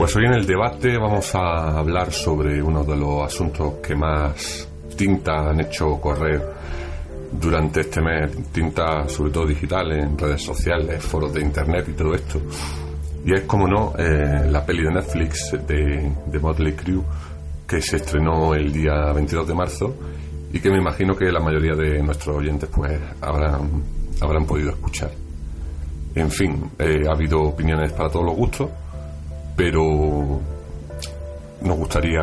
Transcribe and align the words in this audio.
Pues 0.00 0.16
hoy 0.16 0.24
en 0.24 0.32
el 0.32 0.46
debate 0.46 0.96
vamos 0.96 1.34
a 1.34 1.78
hablar 1.78 2.10
sobre 2.10 2.62
uno 2.62 2.82
de 2.84 2.96
los 2.96 3.22
asuntos 3.22 3.74
que 3.86 3.94
más 3.94 4.66
tinta 4.96 5.50
han 5.50 5.60
hecho 5.60 6.00
correr 6.00 6.42
durante 7.32 7.80
este 7.80 8.00
mes, 8.00 8.50
tinta 8.50 9.06
sobre 9.06 9.30
todo 9.30 9.46
digital, 9.46 9.92
en 9.92 10.16
redes 10.16 10.42
sociales, 10.42 11.04
foros 11.04 11.34
de 11.34 11.42
internet 11.42 11.86
y 11.90 11.92
todo 11.92 12.14
esto. 12.14 12.40
Y 13.26 13.34
es 13.34 13.42
como 13.42 13.68
no, 13.68 13.92
eh, 13.98 14.48
la 14.50 14.64
peli 14.64 14.84
de 14.84 14.90
Netflix 14.90 15.52
de, 15.68 16.10
de 16.24 16.38
Motley 16.38 16.72
Crue 16.72 17.02
que 17.68 17.82
se 17.82 17.96
estrenó 17.96 18.54
el 18.54 18.72
día 18.72 19.12
22 19.12 19.48
de 19.48 19.54
marzo 19.54 19.94
y 20.50 20.60
que 20.60 20.70
me 20.70 20.78
imagino 20.78 21.14
que 21.14 21.30
la 21.30 21.40
mayoría 21.40 21.74
de 21.74 22.02
nuestros 22.02 22.38
oyentes 22.38 22.70
pues 22.74 22.98
habrán, 23.20 23.82
habrán 24.22 24.46
podido 24.46 24.70
escuchar. 24.70 25.10
En 26.14 26.30
fin, 26.30 26.70
eh, 26.78 27.02
ha 27.06 27.12
habido 27.12 27.42
opiniones 27.42 27.92
para 27.92 28.08
todos 28.08 28.24
los 28.24 28.34
gustos 28.34 28.70
pero 29.60 30.40
nos 31.60 31.76
gustaría 31.76 32.22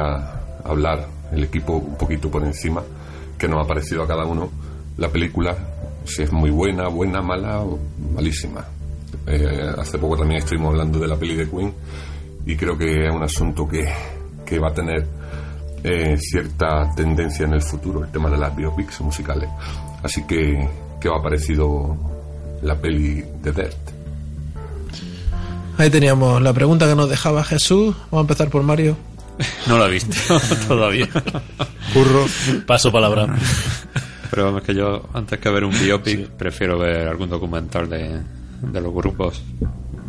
hablar 0.64 1.06
el 1.32 1.44
equipo 1.44 1.74
un 1.74 1.96
poquito 1.96 2.32
por 2.32 2.44
encima 2.44 2.82
que 3.38 3.48
nos 3.48 3.64
ha 3.64 3.68
parecido 3.68 4.02
a 4.02 4.08
cada 4.08 4.26
uno 4.26 4.50
la 4.98 5.08
película 5.10 5.56
si 6.04 6.24
es 6.24 6.32
muy 6.32 6.50
buena, 6.50 6.88
buena, 6.88 7.22
mala 7.22 7.62
o 7.62 7.78
malísima. 8.16 8.66
Eh, 9.28 9.72
hace 9.78 10.00
poco 10.00 10.18
también 10.18 10.40
estuvimos 10.40 10.72
hablando 10.72 10.98
de 10.98 11.08
la 11.08 11.16
peli 11.16 11.36
de 11.36 11.48
Queen 11.48 11.72
y 12.44 12.56
creo 12.56 12.76
que 12.76 13.06
es 13.06 13.14
un 13.14 13.22
asunto 13.22 13.68
que, 13.68 13.88
que 14.44 14.58
va 14.58 14.70
a 14.70 14.74
tener 14.74 15.06
eh, 15.84 16.18
cierta 16.18 16.92
tendencia 16.96 17.46
en 17.46 17.54
el 17.54 17.62
futuro, 17.62 18.04
el 18.04 18.10
tema 18.10 18.32
de 18.32 18.38
las 18.38 18.56
biopics 18.56 19.00
musicales. 19.02 19.48
Así 20.02 20.26
que, 20.26 20.68
¿qué 21.00 21.08
os 21.08 21.20
ha 21.20 21.22
parecido 21.22 21.96
la 22.64 22.74
peli 22.82 23.24
de 23.44 23.52
Dirt? 23.52 23.97
Ahí 25.78 25.89
teníamos 25.92 26.42
la 26.42 26.53
pregunta 26.53 26.88
que 26.88 26.95
nos 26.95 27.09
dejaba 27.09 27.44
Jesús. 27.44 27.95
Vamos 28.11 28.17
a 28.17 28.22
empezar 28.22 28.50
por 28.50 28.64
Mario. 28.64 28.97
No 29.67 29.78
lo 29.78 29.86
he 29.86 29.92
visto 29.92 30.16
todavía. 30.67 31.08
Curro. 31.94 32.25
Paso 32.66 32.92
palabra. 32.92 33.28
Pero 34.31 34.45
vamos, 34.45 34.64
que 34.64 34.73
yo, 34.73 35.08
antes 35.14 35.39
que 35.39 35.50
ver 35.50 35.64
un 35.64 35.72
biopic, 35.80 36.30
prefiero 36.30 36.80
ver 36.80 37.08
algún 37.08 37.30
documental 37.30 37.88
de, 37.89 38.22
de 38.61 38.81
los 38.81 38.94
grupos 38.94 39.42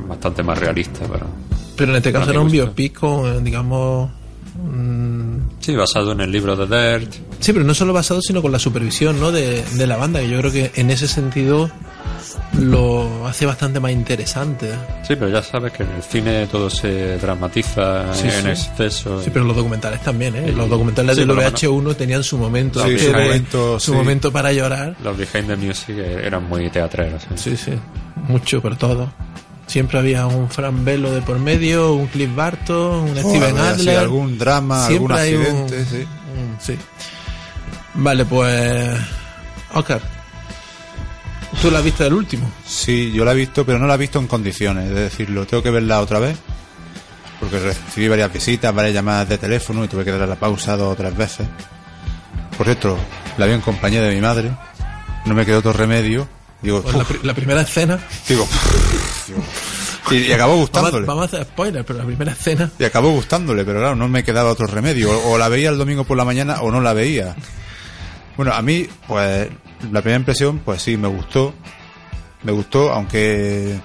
bastante 0.08 0.42
más 0.42 0.58
realista. 0.58 1.00
Pero, 1.10 1.26
pero 1.76 1.90
en 1.92 1.96
este 1.98 2.12
caso 2.12 2.30
era 2.30 2.40
un 2.40 2.50
biopic 2.50 2.98
con, 2.98 3.44
digamos. 3.44 4.10
Mmm... 4.56 5.38
Sí, 5.60 5.76
basado 5.76 6.12
en 6.12 6.20
el 6.22 6.32
libro 6.32 6.56
de 6.56 6.64
Dirt. 6.66 7.12
Sí, 7.40 7.52
pero 7.52 7.64
no 7.64 7.74
solo 7.74 7.92
basado, 7.92 8.22
sino 8.22 8.40
con 8.40 8.50
la 8.52 8.58
supervisión 8.58 9.20
¿no? 9.20 9.30
de, 9.30 9.62
de 9.62 9.86
la 9.86 9.98
banda, 9.98 10.20
que 10.20 10.30
yo 10.30 10.38
creo 10.38 10.50
que 10.50 10.72
en 10.76 10.90
ese 10.90 11.06
sentido 11.06 11.70
lo 12.58 13.26
hace 13.26 13.46
bastante 13.46 13.80
más 13.80 13.92
interesante. 13.92 14.70
Sí, 15.02 15.14
pero 15.16 15.28
ya 15.28 15.42
sabes 15.42 15.72
que 15.72 15.82
en 15.82 15.90
el 15.90 16.02
cine 16.02 16.46
todo 16.46 16.68
se 16.68 17.18
dramatiza 17.18 18.12
en 18.20 18.48
exceso. 18.48 19.22
Sí, 19.22 19.30
pero 19.32 19.44
los 19.44 19.56
documentales 19.56 20.02
también, 20.02 20.34
¿eh? 20.36 20.52
Los 20.52 20.68
documentales 20.68 21.16
del 21.16 21.28
VH1 21.30 21.96
tenían 21.96 22.22
su 22.24 22.38
momento, 22.38 22.80
su, 22.80 23.12
momento, 23.12 23.80
su 23.80 23.94
momento 23.94 24.32
para 24.32 24.52
llorar. 24.52 24.96
Los 25.02 25.16
behind 25.16 25.48
the 25.48 25.56
music 25.56 25.96
eran 25.98 26.48
muy 26.48 26.68
teatreros. 26.70 27.26
Sí, 27.36 27.56
sí, 27.56 27.72
mucho, 28.26 28.60
pero 28.60 28.76
todo. 28.76 29.12
Siempre 29.66 29.98
había 29.98 30.26
un 30.26 30.48
Fran 30.48 30.84
Velo 30.84 31.12
de 31.12 31.20
por 31.20 31.38
medio, 31.38 31.92
un 31.92 32.06
Cliff 32.06 32.34
Barton, 32.34 33.10
un 33.10 33.16
Steven 33.16 33.58
Adler. 33.58 33.98
algún 33.98 34.38
drama, 34.38 34.86
algún 34.86 35.12
accidente, 35.12 35.84
sí. 35.84 36.06
sí. 36.58 36.78
Vale, 37.94 38.24
pues. 38.24 38.98
Oscar, 39.74 40.00
¿Tú 41.60 41.72
la 41.72 41.78
has 41.78 41.84
visto 41.84 42.04
del 42.04 42.12
último? 42.12 42.50
Sí, 42.64 43.10
yo 43.12 43.24
la 43.24 43.32
he 43.32 43.34
visto, 43.34 43.66
pero 43.66 43.78
no 43.78 43.86
la 43.86 43.94
he 43.94 43.98
visto 43.98 44.20
en 44.20 44.28
condiciones, 44.28 44.88
de 44.90 45.02
decirlo. 45.02 45.44
Tengo 45.44 45.62
que 45.62 45.70
verla 45.70 46.00
otra 46.00 46.20
vez, 46.20 46.36
porque 47.40 47.58
recibí 47.58 48.06
varias 48.06 48.32
visitas, 48.32 48.72
varias 48.72 48.94
llamadas 48.94 49.28
de 49.28 49.38
teléfono 49.38 49.84
y 49.84 49.88
tuve 49.88 50.04
que 50.04 50.12
darle 50.12 50.28
la 50.28 50.36
pausa 50.36 50.76
dos 50.76 50.92
o 50.92 50.96
tres 50.96 51.16
veces. 51.16 51.48
Por 52.56 52.64
cierto, 52.66 52.96
la 53.38 53.46
vi 53.46 53.52
en 53.54 53.60
compañía 53.60 54.02
de 54.02 54.14
mi 54.14 54.20
madre, 54.20 54.52
no 55.24 55.34
me 55.34 55.44
quedó 55.44 55.58
otro 55.58 55.72
remedio. 55.72 56.28
Digo, 56.62 56.82
pues 56.82 57.24
la, 57.24 57.34
primera 57.34 57.60
escena. 57.60 58.00
Digo, 58.28 58.48
y, 60.10 60.32
acabó 60.32 60.56
gustándole. 60.56 61.06
Vamos, 61.06 61.22
a 61.22 61.26
hacer 61.26 61.44
spoilers, 61.44 61.84
pero 61.84 61.98
la 61.98 62.04
primera 62.04 62.32
escena. 62.32 62.70
Y 62.78 62.84
acabó 62.84 63.10
gustándole, 63.10 63.64
pero 63.64 63.80
claro, 63.80 63.96
no 63.96 64.08
me 64.08 64.24
quedaba 64.24 64.50
otro 64.50 64.66
remedio. 64.66 65.10
O, 65.26 65.38
la 65.38 65.48
veía 65.48 65.70
el 65.70 65.78
domingo 65.78 66.04
por 66.04 66.16
la 66.16 66.24
mañana 66.24 66.62
o 66.62 66.70
no 66.70 66.80
la 66.80 66.92
veía. 66.92 67.36
Bueno, 68.38 68.52
a 68.54 68.62
mí, 68.62 68.86
pues, 69.08 69.48
la 69.90 70.00
primera 70.00 70.20
impresión, 70.20 70.60
pues 70.60 70.80
sí, 70.80 70.96
me 70.96 71.08
gustó. 71.08 71.52
Me 72.44 72.52
gustó, 72.52 72.92
aunque 72.92 73.80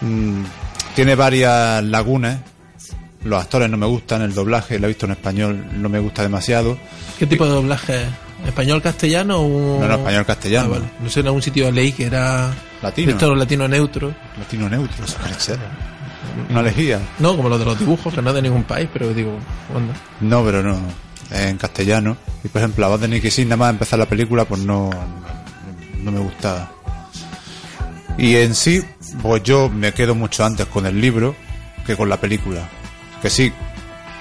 mmm, 0.00 0.44
tiene 0.94 1.16
varias 1.16 1.82
lagunas. 1.82 2.38
Los 3.24 3.42
actores 3.42 3.68
no 3.68 3.76
me 3.76 3.86
gustan, 3.86 4.22
el 4.22 4.32
doblaje, 4.32 4.78
lo 4.78 4.86
he 4.86 4.90
visto 4.90 5.06
en 5.06 5.12
español, 5.12 5.66
no 5.72 5.88
me 5.88 5.98
gusta 5.98 6.22
demasiado. 6.22 6.78
¿Qué 7.18 7.26
tipo 7.26 7.44
de 7.44 7.50
doblaje? 7.50 8.04
¿Español 8.46 8.80
castellano 8.80 9.40
o.? 9.40 9.80
No, 9.80 9.88
no, 9.88 9.94
español 9.94 10.24
castellano. 10.24 10.68
Ah, 10.68 10.78
vale. 10.78 10.90
No 11.00 11.10
sé, 11.10 11.20
en 11.20 11.26
algún 11.26 11.42
sitio 11.42 11.68
leí 11.72 11.90
que 11.90 12.04
era. 12.06 12.54
Latino. 12.82 13.10
Esto 13.10 13.34
latino 13.34 13.66
neutro. 13.66 14.14
Latino 14.38 14.68
neutro, 14.68 15.04
eso 15.04 15.18
parece. 15.20 15.56
Una 16.50 16.62
lejía. 16.62 17.00
No, 17.18 17.36
como 17.36 17.48
lo 17.48 17.58
de 17.58 17.64
los 17.64 17.76
dibujos, 17.76 18.14
que 18.14 18.22
no 18.22 18.28
es 18.28 18.36
de 18.36 18.42
ningún 18.42 18.62
país, 18.62 18.88
pero 18.92 19.12
digo, 19.12 19.36
¿cuándo? 19.72 19.92
No, 20.20 20.44
pero 20.44 20.62
no 20.62 21.05
en 21.30 21.58
castellano. 21.58 22.16
Y 22.44 22.48
por 22.48 22.60
ejemplo, 22.60 22.82
la 22.82 22.88
voz 22.88 23.00
de 23.00 23.08
Nicky 23.08 23.30
Six, 23.30 23.46
nada 23.46 23.56
más 23.56 23.70
empezar 23.70 23.98
la 23.98 24.06
película, 24.06 24.44
pues 24.44 24.60
no, 24.62 24.90
no 26.02 26.12
me 26.12 26.20
gustaba. 26.20 26.72
Y 28.18 28.36
en 28.36 28.54
sí, 28.54 28.82
pues 29.22 29.42
yo 29.42 29.68
me 29.68 29.92
quedo 29.92 30.14
mucho 30.14 30.44
antes 30.44 30.66
con 30.66 30.86
el 30.86 31.00
libro 31.00 31.34
que 31.86 31.96
con 31.96 32.08
la 32.08 32.18
película. 32.18 32.68
Que 33.20 33.30
sí, 33.30 33.52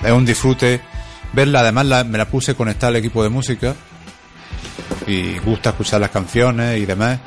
es 0.04 0.12
un 0.12 0.26
disfrute 0.26 0.82
verla. 1.34 1.62
Además, 1.62 2.06
me 2.06 2.18
la 2.18 2.26
puse 2.28 2.56
conectada 2.56 2.90
al 2.90 2.98
equipo 2.98 3.24
de 3.24 3.30
música 3.30 3.76
y 5.08 5.38
gusta 5.40 5.70
escuchar 5.70 6.02
las 6.02 6.10
canciones 6.10 6.80
y 6.80 6.86
demás. 6.86 7.20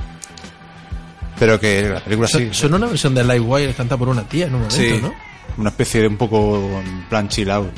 Pero 1.38 1.58
que 1.58 1.88
la 1.88 2.00
película 2.00 2.28
sí. 2.28 2.48
Son 2.52 2.74
una 2.74 2.86
versión 2.86 3.14
de 3.14 3.22
Livewire 3.22 3.72
cantada 3.72 3.98
por 3.98 4.08
una 4.08 4.28
tía 4.28 4.46
en 4.46 4.56
un 4.56 4.62
momento, 4.62 5.08
¿no? 5.08 5.14
Una 5.56 5.70
especie 5.70 6.02
de 6.02 6.08
un 6.08 6.16
poco 6.16 6.80
en 6.84 7.08
plan 7.08 7.28
chill 7.28 7.50
out 7.50 7.72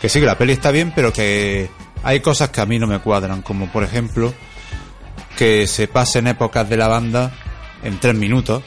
que 0.00 0.08
sí 0.08 0.20
que 0.20 0.26
la 0.26 0.38
peli 0.38 0.52
está 0.52 0.70
bien, 0.70 0.92
pero 0.94 1.12
que 1.12 1.68
hay 2.02 2.20
cosas 2.20 2.48
que 2.50 2.60
a 2.60 2.66
mí 2.66 2.78
no 2.78 2.86
me 2.86 3.00
cuadran, 3.00 3.42
como 3.42 3.70
por 3.70 3.84
ejemplo 3.84 4.32
que 5.36 5.66
se 5.66 5.88
pasen 5.88 6.26
épocas 6.26 6.68
de 6.68 6.76
la 6.76 6.88
banda 6.88 7.32
en 7.82 7.98
tres 7.98 8.14
minutos, 8.14 8.62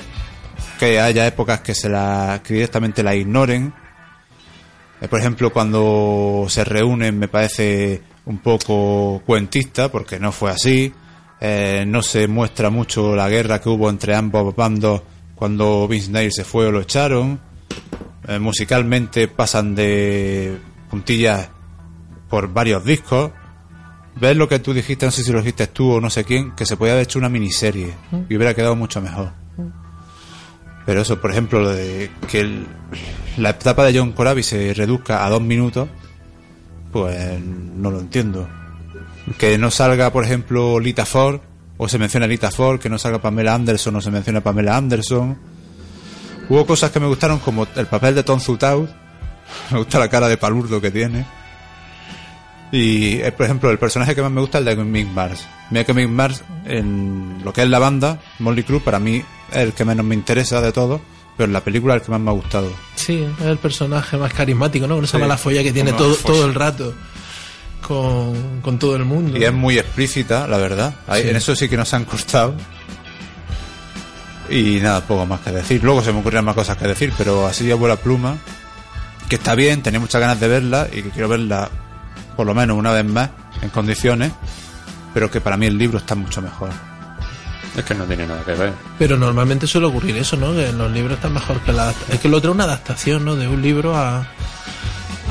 que 0.79 0.99
haya 0.99 1.27
épocas 1.27 1.61
que 1.61 1.75
se 1.75 1.89
la 1.89 2.41
que 2.43 2.55
directamente 2.55 3.03
la 3.03 3.15
ignoren. 3.15 3.73
Eh, 5.01 5.07
por 5.07 5.19
ejemplo, 5.19 5.51
cuando 5.51 6.45
se 6.49 6.63
reúnen 6.63 7.17
me 7.17 7.27
parece 7.27 8.01
un 8.25 8.39
poco 8.39 9.21
cuentista, 9.25 9.91
porque 9.91 10.19
no 10.19 10.31
fue 10.31 10.51
así. 10.51 10.93
Eh, 11.41 11.83
no 11.85 12.01
se 12.01 12.27
muestra 12.27 12.69
mucho 12.69 13.15
la 13.15 13.27
guerra 13.27 13.59
que 13.59 13.69
hubo 13.69 13.89
entre 13.89 14.15
ambos 14.15 14.55
bandos 14.55 15.01
cuando 15.35 15.87
Vince 15.89 16.09
Neil 16.09 16.31
se 16.31 16.43
fue 16.43 16.67
o 16.67 16.71
lo 16.71 16.81
echaron. 16.81 17.39
Eh, 18.27 18.39
musicalmente 18.39 19.27
pasan 19.27 19.75
de 19.75 20.57
puntillas 20.93 21.49
por 22.29 22.53
varios 22.53 22.85
discos. 22.85 23.31
Ves 24.21 24.37
lo 24.37 24.47
que 24.47 24.59
tú 24.59 24.75
dijiste, 24.75 25.07
no 25.07 25.11
sé 25.11 25.23
si 25.23 25.31
lo 25.31 25.39
dijiste 25.39 25.65
tú 25.65 25.93
o 25.93 25.99
no 25.99 26.11
sé 26.11 26.23
quién, 26.23 26.51
que 26.51 26.67
se 26.67 26.77
podía 26.77 26.93
haber 26.93 27.05
hecho 27.05 27.17
una 27.17 27.29
miniserie 27.29 27.95
y 28.29 28.35
hubiera 28.35 28.53
quedado 28.53 28.75
mucho 28.75 29.01
mejor. 29.01 29.31
Pero 30.85 31.01
eso, 31.01 31.19
por 31.19 31.31
ejemplo, 31.31 31.61
lo 31.61 31.71
de 31.71 32.11
que 32.29 32.63
la 33.37 33.49
etapa 33.49 33.85
de 33.85 33.97
John 33.97 34.11
Corabi 34.11 34.43
se 34.43 34.71
reduzca 34.75 35.25
a 35.25 35.31
dos 35.31 35.41
minutos, 35.41 35.89
pues 36.91 37.41
no 37.41 37.89
lo 37.89 37.99
entiendo. 37.99 38.47
Que 39.39 39.57
no 39.57 39.71
salga, 39.71 40.13
por 40.13 40.25
ejemplo, 40.25 40.79
Lita 40.79 41.07
Ford, 41.07 41.41
o 41.77 41.89
se 41.89 41.97
menciona 41.97 42.27
Lita 42.27 42.51
Ford, 42.51 42.79
que 42.79 42.89
no 42.89 42.99
salga 42.99 43.19
Pamela 43.19 43.55
Anderson, 43.55 43.95
o 43.95 44.01
se 44.01 44.11
menciona 44.11 44.41
Pamela 44.41 44.77
Anderson. 44.77 45.39
Hubo 46.49 46.67
cosas 46.67 46.91
que 46.91 46.99
me 46.99 47.07
gustaron, 47.07 47.39
como 47.39 47.65
el 47.75 47.87
papel 47.87 48.13
de 48.13 48.21
Tom 48.21 48.39
Zutaut, 48.39 49.02
Me 49.71 49.77
gusta 49.79 49.99
la 49.99 50.09
cara 50.09 50.27
de 50.27 50.37
palurdo 50.37 50.79
que 50.81 50.91
tiene. 50.91 51.25
Y, 52.71 53.19
eh, 53.21 53.31
por 53.31 53.45
ejemplo, 53.45 53.69
el 53.69 53.77
personaje 53.77 54.15
que 54.15 54.21
más 54.23 54.31
me 54.31 54.41
gusta 54.41 54.57
es 54.59 54.65
el 54.65 54.75
de 54.77 54.83
Mick 54.83 55.07
Mars. 55.09 55.45
Mira 55.69 55.83
que 55.83 55.93
Mick 55.93 56.09
Mars, 56.09 56.43
en 56.65 57.39
lo 57.43 57.53
que 57.53 57.61
es 57.61 57.69
la 57.69 57.77
banda, 57.77 58.19
Molly 58.39 58.63
Cruz, 58.63 58.81
para 58.81 58.97
mí 58.99 59.23
es 59.51 59.57
el 59.57 59.73
que 59.73 59.85
menos 59.85 60.03
me 60.05 60.15
interesa 60.15 60.59
de 60.59 60.71
todo, 60.71 60.99
pero 61.37 61.45
en 61.45 61.53
la 61.53 61.61
película 61.61 61.93
es 61.93 62.01
el 62.01 62.05
que 62.05 62.11
más 62.11 62.19
me 62.21 62.31
ha 62.31 62.33
gustado. 62.33 62.73
Sí, 62.95 63.23
es 63.39 63.45
el 63.45 63.57
personaje 63.59 64.17
más 64.17 64.33
carismático, 64.33 64.87
¿no? 64.87 64.95
Con 64.95 65.03
esa 65.03 65.17
Sí. 65.17 65.21
mala 65.21 65.37
folla 65.37 65.61
que 65.61 65.71
tiene 65.71 65.93
todo, 65.93 66.15
folla. 66.15 66.33
todo 66.33 66.45
el 66.47 66.55
rato 66.55 66.95
con, 67.87 68.61
con 68.61 68.79
todo 68.79 68.95
el 68.95 69.05
mundo. 69.05 69.37
Y 69.37 69.43
es 69.43 69.53
muy 69.53 69.77
explícita, 69.77 70.47
la 70.47 70.57
verdad. 70.57 70.95
Ahí- 71.07 71.21
Sí. 71.23 71.29
En 71.29 71.35
eso 71.35 71.55
sí 71.55 71.69
que 71.69 71.77
nos 71.77 71.93
han 71.93 72.05
cortado. 72.05 72.55
Y 74.49 74.79
nada, 74.81 75.01
poco 75.05 75.25
más 75.27 75.39
que 75.41 75.51
decir. 75.51 75.83
Luego 75.83 76.01
se 76.01 76.11
me 76.11 76.19
ocurrían 76.19 76.43
más 76.45 76.55
cosas 76.55 76.75
que 76.77 76.87
decir, 76.87 77.13
pero 77.17 77.45
así 77.45 77.69
a 77.71 77.75
la 77.75 77.95
pluma. 77.97 78.37
Que 79.33 79.37
está 79.37 79.55
bien, 79.55 79.81
tenía 79.81 79.99
muchas 79.99 80.21
ganas 80.21 80.39
de 80.39 80.47
verla 80.47 80.87
y 80.93 81.01
que 81.01 81.09
quiero 81.09 81.27
verla 81.27 81.67
por 82.37 82.45
lo 82.45 82.53
menos 82.53 82.77
una 82.77 82.91
vez 82.91 83.03
más 83.03 83.31
en 83.63 83.69
condiciones. 83.69 84.31
Pero 85.11 85.31
que 85.31 85.41
para 85.41 85.57
mí 85.57 85.65
el 85.65 85.75
libro 85.75 85.97
está 85.97 86.13
mucho 86.13 86.39
mejor. 86.39 86.69
Es 87.75 87.83
que 87.83 87.95
no 87.95 88.03
tiene 88.05 88.27
nada 88.27 88.43
que 88.43 88.53
ver. 88.53 88.73
Pero 88.99 89.17
normalmente 89.17 89.65
suele 89.65 89.87
ocurrir 89.87 90.15
eso, 90.17 90.37
¿no? 90.37 90.53
Que 90.53 90.71
los 90.71 90.91
libros 90.91 91.13
están 91.13 91.33
mejor 91.33 91.59
que 91.61 91.73
la 91.73 91.81
adaptación. 91.85 92.15
Es 92.15 92.21
que 92.21 92.29
lo 92.29 92.37
otro 92.37 92.51
es 92.51 92.53
una 92.53 92.65
adaptación, 92.65 93.25
¿no? 93.25 93.35
De 93.35 93.47
un 93.47 93.59
libro 93.59 93.97
a, 93.97 94.27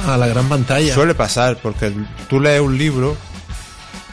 a 0.09 0.17
la 0.17 0.27
gran 0.27 0.49
pantalla. 0.49 0.93
Suele 0.93 1.15
pasar, 1.15 1.59
porque 1.63 1.95
tú 2.29 2.41
lees 2.41 2.61
un 2.61 2.77
libro, 2.77 3.17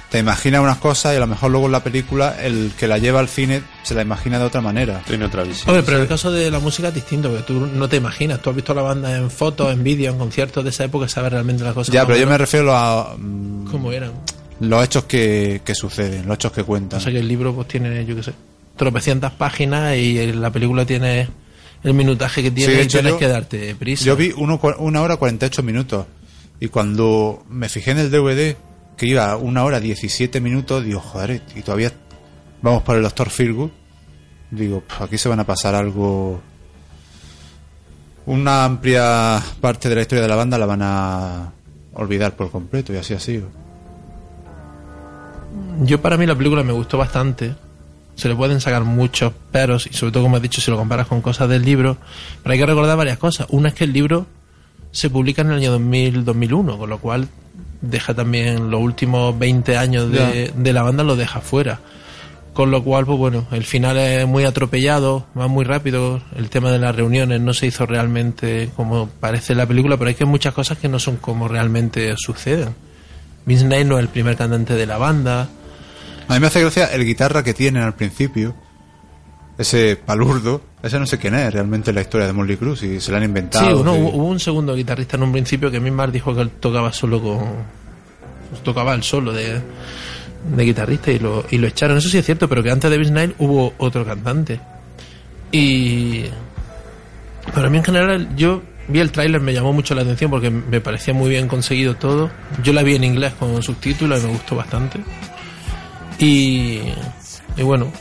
te 0.10 0.18
imaginas 0.20 0.62
unas 0.62 0.78
cosas 0.80 1.14
y 1.14 1.18
a 1.18 1.20
lo 1.20 1.28
mejor 1.28 1.52
luego 1.52 1.68
en 1.68 1.72
la 1.72 1.84
película 1.84 2.36
el 2.42 2.72
que 2.78 2.88
la 2.88 2.98
lleva 2.98 3.20
al 3.20 3.28
cine 3.30 3.62
se 3.84 3.94
la 3.94 4.02
imagina 4.02 4.40
de 4.40 4.46
otra 4.46 4.60
manera. 4.60 5.02
Tiene 5.06 5.26
otra 5.26 5.44
visión. 5.44 5.70
Hombre, 5.70 5.84
pero 5.84 5.98
en 5.98 6.04
el 6.04 6.10
caso 6.10 6.32
de 6.32 6.50
la 6.50 6.60
música 6.60 6.88
es 6.88 6.96
distinto, 6.96 7.30
porque 7.30 7.44
tú 7.44 7.60
no 7.74 7.88
te 7.88 7.98
imaginas. 7.98 8.42
Tú 8.42 8.50
has 8.50 8.56
visto 8.56 8.74
la 8.74 8.82
banda 8.82 9.16
en 9.16 9.30
fotos, 9.30 9.72
en 9.72 9.84
vídeos, 9.84 10.14
en 10.14 10.20
conciertos 10.20 10.64
de 10.64 10.72
esa 10.72 10.84
época 10.86 11.06
y 11.06 11.10
sabes 11.10 11.32
realmente 11.32 11.64
las 11.64 11.74
cosas. 11.76 11.94
Ya, 11.94 12.06
pero 12.08 12.18
yo 12.18 12.26
me 12.28 12.38
refiero 12.38 12.76
a 12.76 13.16
mm, 13.18 13.66
cómo 13.70 13.92
eran. 13.92 14.12
los 14.62 14.84
hechos 14.84 15.04
que, 15.04 15.62
que 15.64 15.76
suceden, 15.76 16.26
los 16.28 16.36
hechos 16.36 16.52
que 16.54 16.64
cuentan. 16.64 17.00
O 17.00 17.04
sea 17.04 17.12
que 17.12 17.20
el 17.20 17.28
libro 17.28 17.54
pues 17.54 17.68
tiene, 17.68 18.04
yo 18.06 18.16
qué 18.16 18.24
sé, 18.24 18.34
tropecientas 18.78 19.32
páginas 19.34 19.96
y 19.96 20.32
la 20.34 20.50
película 20.52 20.86
tiene 20.86 21.28
el 21.84 21.94
minutaje 21.94 22.42
que 22.42 22.50
tiene 22.52 22.74
Sí, 22.78 22.82
y 22.82 22.88
tienes 22.88 23.12
yo- 23.14 23.18
que 23.20 23.28
darte 23.28 23.76
prisa. 23.76 24.06
Yo 24.06 24.16
vi 24.16 24.34
uno, 24.36 24.60
una 24.80 25.02
hora 25.04 25.18
48 25.18 25.62
minutos 25.62 26.08
y 26.60 26.68
cuando 26.70 27.44
me 27.48 27.70
fijé 27.70 27.92
en 27.92 28.00
el 28.00 28.10
DVD 28.12 28.58
que 29.00 29.06
iba 29.08 29.38
una 29.38 29.64
hora 29.64 29.80
17 29.80 30.42
minutos, 30.42 30.84
digo, 30.84 31.00
joder, 31.00 31.42
y 31.56 31.62
todavía 31.62 31.94
vamos 32.62 32.84
por 32.84 32.98
el 32.98 33.04
Doctor 33.04 33.30
Feelgood, 33.30 33.70
digo, 34.52 34.82
"Pf, 34.82 35.04
aquí 35.06 35.18
se 35.18 35.30
van 35.30 35.40
a 35.40 35.46
pasar 35.46 35.74
algo... 35.74 36.42
Una 38.26 38.66
amplia 38.66 39.42
parte 39.62 39.88
de 39.88 39.96
la 39.96 40.02
historia 40.02 40.22
de 40.22 40.28
la 40.28 40.36
banda 40.36 40.58
la 40.58 40.66
van 40.66 40.82
a 40.84 41.52
olvidar 41.94 42.36
por 42.36 42.52
completo 42.52 42.94
y 42.94 42.98
así 42.98 43.14
ha 43.14 43.20
sido. 43.20 43.48
Yo 45.82 46.02
para 46.02 46.18
mí 46.18 46.26
la 46.28 46.36
película 46.36 46.62
me 46.62 46.74
gustó 46.74 46.98
bastante. 46.98 47.56
Se 48.16 48.28
le 48.28 48.36
pueden 48.36 48.60
sacar 48.60 48.84
muchos 48.84 49.32
peros 49.52 49.88
y 49.88 49.94
sobre 49.94 50.12
todo 50.12 50.24
como 50.24 50.36
has 50.36 50.42
dicho 50.42 50.62
si 50.62 50.70
lo 50.70 50.78
comparas 50.78 51.08
con 51.08 51.22
cosas 51.22 51.50
del 51.50 51.64
libro. 51.64 51.98
Pero 52.44 52.54
hay 52.54 52.60
que 52.60 52.66
recordar 52.66 52.98
varias 52.98 53.18
cosas. 53.18 53.48
Una 53.50 53.70
es 53.70 53.74
que 53.74 53.86
el 53.86 53.94
libro 53.94 54.28
se 54.92 55.10
publica 55.10 55.42
en 55.42 55.52
el 55.52 55.58
año 55.58 55.80
2000-2001, 55.80 56.78
con 56.78 56.90
lo 56.90 57.00
cual 57.00 57.30
deja 57.82 58.14
también 58.14 58.70
los 58.70 58.82
últimos 58.82 59.38
20 59.38 59.78
años 59.78 60.12
de, 60.12 60.52
de 60.56 60.74
la 60.74 60.84
banda 60.84 61.04
lo 61.04 61.16
deja 61.16 61.42
fuera. 61.42 61.80
Con 62.54 62.72
lo 62.72 62.84
cual, 62.84 63.06
pues 63.06 63.18
bueno, 63.18 63.48
el 63.52 63.64
final 63.64 63.98
es 63.98 64.28
muy 64.28 64.44
atropellado, 64.44 65.26
va 65.38 65.48
muy 65.48 65.64
rápido. 65.64 66.22
El 66.36 66.50
tema 66.50 66.72
de 66.72 66.80
las 66.80 66.94
reuniones 66.96 67.40
no 67.40 67.54
se 67.54 67.68
hizo 67.68 67.86
realmente 67.86 68.70
como 68.76 69.08
parece 69.08 69.54
en 69.54 69.60
la 69.60 69.66
película, 69.66 69.98
pero 69.98 70.10
hay 70.10 70.16
que 70.16 70.26
muchas 70.26 70.54
cosas 70.54 70.78
que 70.78 70.90
no 70.90 71.00
son 71.00 71.18
como 71.18 71.48
realmente 71.48 72.14
suceden. 72.18 72.76
Vince 73.46 73.66
Neil 73.66 73.88
no 73.88 73.98
es 73.98 74.02
el 74.02 74.10
primer 74.10 74.36
cantante 74.36 74.74
de 74.74 74.86
la 74.86 74.98
banda. 74.98 75.48
A 76.28 76.34
mí 76.34 76.40
me 76.40 76.48
hace 76.48 76.60
gracia 76.62 76.88
el 76.88 77.06
guitarra 77.06 77.44
que 77.44 77.54
tienen 77.54 77.84
al 77.84 77.96
principio, 77.96 78.54
ese 79.60 79.98
palurdo, 79.98 80.62
ese 80.82 80.98
no 81.00 81.06
sé 81.06 81.18
quién 81.18 81.36
es 81.36 81.54
realmente 81.54 81.92
en 81.92 81.96
la 81.96 82.02
historia 82.02 82.26
de 82.26 82.32
Molly 82.32 82.56
Cruz 82.56 82.82
y 82.84 83.02
se 83.02 83.12
lo 83.12 83.18
han 83.18 83.26
inventado. 83.26 83.78
Sí, 83.78 83.84
no, 83.84 83.94
hubo, 83.94 84.24
un 84.24 84.40
segundo 84.40 84.74
guitarrista 84.74 85.18
en 85.18 85.24
un 85.24 85.34
principio 85.34 85.70
que 85.70 85.82
Mismar 85.82 86.14
dijo 86.14 86.34
que 86.34 86.40
él 86.40 86.50
tocaba 86.50 86.94
solo 86.94 87.22
con. 87.22 87.46
tocaba 88.64 88.94
el 88.94 89.04
solo 89.04 89.34
de, 89.34 89.60
de 90.56 90.64
guitarrista 90.64 91.12
y 91.12 91.20
lo, 91.20 91.44
y 91.52 91.58
lo 91.58 91.68
echaron. 91.68 91.98
Eso 91.98 92.08
sí 92.08 92.18
es 92.18 92.26
cierto, 92.26 92.48
pero 92.48 92.64
que 92.64 92.72
antes 92.72 92.90
de 92.90 92.98
Vince 92.98 93.12
Neil 93.12 93.36
hubo 93.38 93.74
otro 93.80 94.06
cantante. 94.06 94.62
Y. 95.52 96.24
Pero 97.54 97.68
a 97.68 97.70
mí 97.70 97.80
en 97.80 97.84
general, 97.84 98.36
yo 98.38 98.62
vi 98.88 99.00
el 99.00 99.12
tráiler, 99.12 99.42
me 99.42 99.54
llamó 99.54 99.74
mucho 99.74 99.94
la 99.94 100.04
atención 100.04 100.32
porque 100.32 100.50
me 100.50 100.80
parecía 100.80 101.14
muy 101.14 101.30
bien 101.30 101.50
conseguido 101.50 101.98
todo. 101.98 102.32
Yo 102.64 102.72
la 102.72 102.82
vi 102.82 102.96
en 102.96 103.04
inglés 103.04 103.34
con 103.38 103.62
subtítulos 103.62 104.24
y 104.24 104.28
me 104.28 104.32
gustó 104.32 104.56
bastante. 104.56 105.02
Y. 106.18 106.80
Y 107.58 107.64
bueno, 107.64 107.92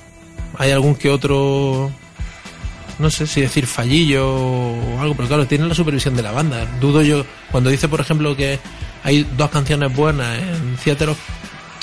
hay 0.58 0.72
algún 0.72 0.94
que 0.94 1.08
otro 1.08 1.90
no 2.99 3.10
sé 3.10 3.26
si 3.26 3.40
decir 3.40 3.66
fallillo 3.66 4.28
o 4.28 5.00
algo, 5.00 5.14
pero 5.14 5.28
claro, 5.28 5.46
tiene 5.46 5.66
la 5.66 5.75
supervisión 5.75 6.16
de 6.16 6.22
la 6.22 6.32
banda. 6.32 6.66
Dudo 6.81 7.02
yo, 7.02 7.25
cuando 7.50 7.70
dice, 7.70 7.88
por 7.88 8.00
ejemplo, 8.00 8.37
que 8.37 8.58
hay 9.05 9.25
dos 9.37 9.50
canciones 9.50 9.94
buenas 9.94 10.38
en 10.38 10.76
Theater 10.82 11.10
of, 11.10 11.19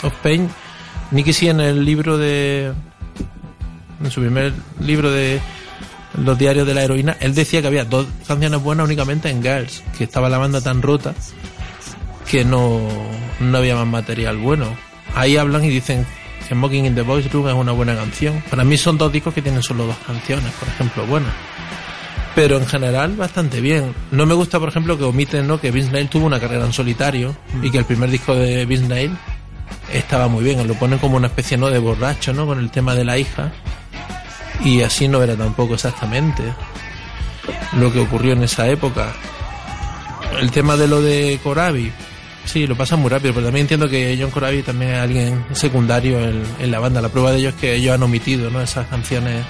of 0.04 0.14
Pain, 0.22 0.50
Nicky 1.12 1.34
sí 1.34 1.48
en 1.48 1.62
el 1.62 1.86
libro 1.86 2.18
de. 2.18 2.74
en 4.04 4.12
su 4.12 4.20
primer 4.22 4.54
libro 4.80 5.10
de 5.10 5.40
los 6.18 6.38
diarios 6.38 6.68
de 6.68 6.74
la 6.74 6.84
heroína, 6.84 7.18
él 7.20 7.34
decía 7.34 7.62
que 7.62 7.68
había 7.68 7.86
dos 7.86 8.08
canciones 8.28 8.62
buenas 8.62 8.86
únicamente 8.86 9.30
en 9.30 9.42
Girls, 9.42 9.84
que 9.98 10.06
estaba 10.06 10.30
la 10.30 10.38
banda 10.38 10.62
tan 10.62 10.82
rota 10.82 11.14
que 12.30 12.44
no, 12.44 12.82
no 13.40 13.58
había 13.58 13.76
más 13.76 13.88
material 13.88 14.38
bueno. 14.38 14.76
Ahí 15.14 15.38
hablan 15.38 15.64
y 15.64 15.70
dicen 15.70 16.06
que 16.48 16.56
Mocking 16.56 16.86
in 16.86 16.96
the 16.96 17.02
Boys 17.02 17.32
Room 17.32 17.48
es 17.48 17.54
una 17.54 17.72
buena 17.72 17.96
canción. 17.96 18.44
Para 18.50 18.64
mí 18.64 18.78
son 18.78 18.98
dos 18.98 19.12
discos 19.12 19.34
que 19.34 19.42
tienen 19.42 19.64
solo 19.64 19.88
dos 19.88 19.98
canciones, 20.06 20.52
por 20.54 20.68
ejemplo, 20.68 21.06
buenas. 21.06 21.34
Pero 22.36 22.58
en 22.58 22.68
general 22.68 23.16
bastante 23.16 23.62
bien. 23.62 23.94
No 24.12 24.26
me 24.26 24.34
gusta, 24.34 24.60
por 24.60 24.70
ejemplo, 24.70 24.98
que 24.98 25.06
omiten 25.06 25.48
¿no? 25.48 25.60
que 25.60 25.72
Vince 25.72 25.92
Neil 25.92 26.10
tuvo 26.10 26.26
una 26.26 26.40
carrera 26.40 26.66
en 26.66 26.74
solitario 26.74 27.36
y 27.64 27.72
que 27.72 27.78
el 27.78 27.86
primer 27.86 28.10
disco 28.10 28.36
de 28.36 28.66
Vince 28.66 28.88
Neil 28.88 29.18
estaba 29.92 30.28
muy 30.28 30.44
bien. 30.44 30.68
Lo 30.68 30.74
ponen 30.76 31.00
como 31.00 31.16
una 31.16 31.28
especie 31.28 31.58
¿no? 31.58 31.70
de 31.70 31.80
borracho, 31.80 32.34
¿no? 32.34 32.46
Con 32.46 32.60
el 32.60 32.70
tema 32.72 32.94
de 32.94 33.06
la 33.06 33.18
hija. 33.18 33.54
Y 34.64 34.82
así 34.82 35.08
no 35.08 35.24
era 35.24 35.36
tampoco 35.36 35.76
exactamente 35.76 36.44
lo 37.78 37.92
que 37.92 38.00
ocurrió 38.00 38.34
en 38.34 38.44
esa 38.44 38.68
época. 38.68 39.14
El 40.40 40.52
tema 40.52 40.76
de 40.76 40.88
lo 40.88 41.02
de 41.02 41.40
Corabi, 41.42 41.92
sí, 42.46 42.68
lo 42.68 42.76
pasa 42.76 42.96
muy 42.96 43.10
rápido, 43.10 43.34
pero 43.34 43.48
también 43.48 43.64
entiendo 43.64 43.90
que 43.90 44.18
John 44.20 44.32
Corabi 44.32 44.62
también 44.64 44.92
es 44.92 45.00
alguien 45.00 45.46
secundario 45.54 46.20
en, 46.20 46.44
en 46.60 46.72
la 46.72 46.80
banda. 46.80 47.02
La 47.02 47.10
prueba 47.10 47.32
de 47.32 47.40
ello 47.40 47.50
es 47.50 47.56
que 47.56 47.76
ellos 47.76 47.94
han 47.94 48.04
omitido 48.04 48.50
¿no? 48.50 48.62
esas 48.62 48.88
canciones 48.88 49.46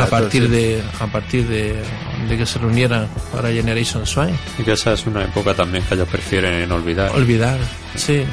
a 0.00 0.06
partir 0.06 0.48
de 0.48 0.82
a 1.00 1.06
partir 1.06 1.46
de, 1.48 1.82
de 2.28 2.36
que 2.36 2.46
se 2.46 2.58
reunieran 2.58 3.08
para 3.32 3.50
Generation 3.50 4.06
Swine. 4.06 4.34
Y 4.58 4.62
que 4.62 4.72
esa 4.72 4.92
es 4.92 5.06
una 5.06 5.24
época 5.24 5.54
también 5.54 5.84
que 5.84 5.94
ellos 5.94 6.08
prefieren 6.08 6.70
olvidar. 6.70 7.10
Olvidar, 7.14 7.58
sí. 7.96 8.24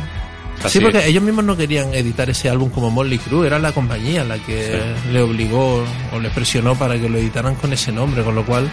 Sí, 0.68 0.82
porque 0.82 1.08
ellos 1.08 1.24
mismos 1.24 1.46
no 1.46 1.56
querían 1.56 1.94
editar 1.94 2.30
ese 2.30 2.50
álbum 2.50 2.70
como 2.70 2.92
Molly 2.92 3.18
Crew, 3.18 3.46
era 3.46 3.60
la 3.60 3.72
compañía 3.72 4.26
la 4.26 4.38
que 4.40 4.82
le 5.10 5.22
obligó 5.22 5.86
o 6.12 6.20
le 6.20 6.30
presionó 6.32 6.76
para 6.76 7.00
que 7.00 7.08
lo 7.08 7.18
editaran 7.18 7.56
con 7.56 7.72
ese 7.72 7.94
nombre, 7.94 8.24
con 8.24 8.36
lo 8.36 8.46
cual 8.46 8.70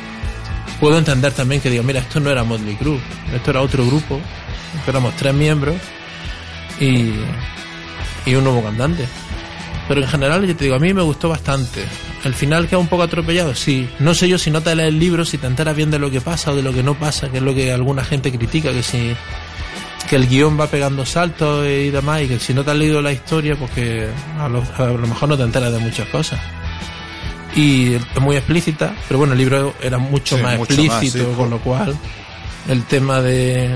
puedo 0.80 0.98
entender 0.98 1.32
también 1.32 1.60
que 1.60 1.70
digo, 1.70 1.82
mira, 1.82 2.00
esto 2.00 2.20
no 2.20 2.30
era 2.30 2.44
Motley 2.44 2.76
Crue, 2.76 3.00
esto 3.34 3.50
era 3.50 3.62
otro 3.62 3.86
grupo, 3.86 4.20
éramos 4.86 5.14
tres 5.16 5.34
miembros 5.34 5.76
y, 6.80 7.12
y 8.26 8.34
un 8.34 8.44
nuevo 8.44 8.62
cantante. 8.62 9.06
Pero 9.88 10.02
en 10.02 10.08
general, 10.08 10.46
yo 10.46 10.56
te 10.56 10.64
digo, 10.64 10.76
a 10.76 10.80
mí 10.80 10.92
me 10.92 11.02
gustó 11.02 11.28
bastante. 11.28 11.84
El 12.24 12.34
final 12.34 12.66
queda 12.66 12.78
un 12.78 12.88
poco 12.88 13.04
atropellado, 13.04 13.54
sí. 13.54 13.88
No 14.00 14.14
sé 14.14 14.28
yo 14.28 14.36
si 14.36 14.50
no 14.50 14.60
te 14.60 14.74
lees 14.74 14.88
el 14.88 14.98
libro, 14.98 15.24
si 15.24 15.38
te 15.38 15.46
enteras 15.46 15.76
bien 15.76 15.92
de 15.92 16.00
lo 16.00 16.10
que 16.10 16.20
pasa 16.20 16.50
o 16.50 16.56
de 16.56 16.62
lo 16.62 16.72
que 16.72 16.82
no 16.82 16.94
pasa, 16.94 17.30
que 17.30 17.36
es 17.36 17.42
lo 17.42 17.54
que 17.54 17.72
alguna 17.72 18.04
gente 18.04 18.32
critica, 18.32 18.72
que 18.72 18.82
si 18.82 19.14
que 20.08 20.16
el 20.16 20.28
guion 20.28 20.58
va 20.58 20.68
pegando 20.68 21.04
saltos 21.04 21.66
y 21.66 21.90
demás, 21.90 22.22
y 22.22 22.28
que 22.28 22.38
si 22.38 22.54
no 22.54 22.64
te 22.64 22.70
has 22.70 22.76
leído 22.76 23.02
la 23.02 23.12
historia, 23.12 23.56
pues 23.56 23.70
que 23.72 24.08
a 24.38 24.48
lo, 24.48 24.62
a 24.76 24.84
lo 24.84 25.06
mejor 25.06 25.28
no 25.28 25.36
te 25.36 25.42
enteras 25.42 25.72
de 25.72 25.78
muchas 25.78 26.08
cosas. 26.08 26.40
Y 27.56 27.94
es 27.94 28.20
muy 28.20 28.36
explícita, 28.36 28.94
pero 29.08 29.18
bueno, 29.18 29.32
el 29.32 29.38
libro 29.38 29.74
era 29.82 29.96
mucho 29.98 30.36
Sí, 30.36 30.42
más 30.42 30.56
mucho 30.58 30.74
más, 30.76 30.86
explícito, 31.02 31.30
sí. 31.30 31.36
con 31.36 31.50
lo 31.50 31.58
cual 31.58 31.96
el 32.68 32.84
tema 32.84 33.20
de 33.20 33.74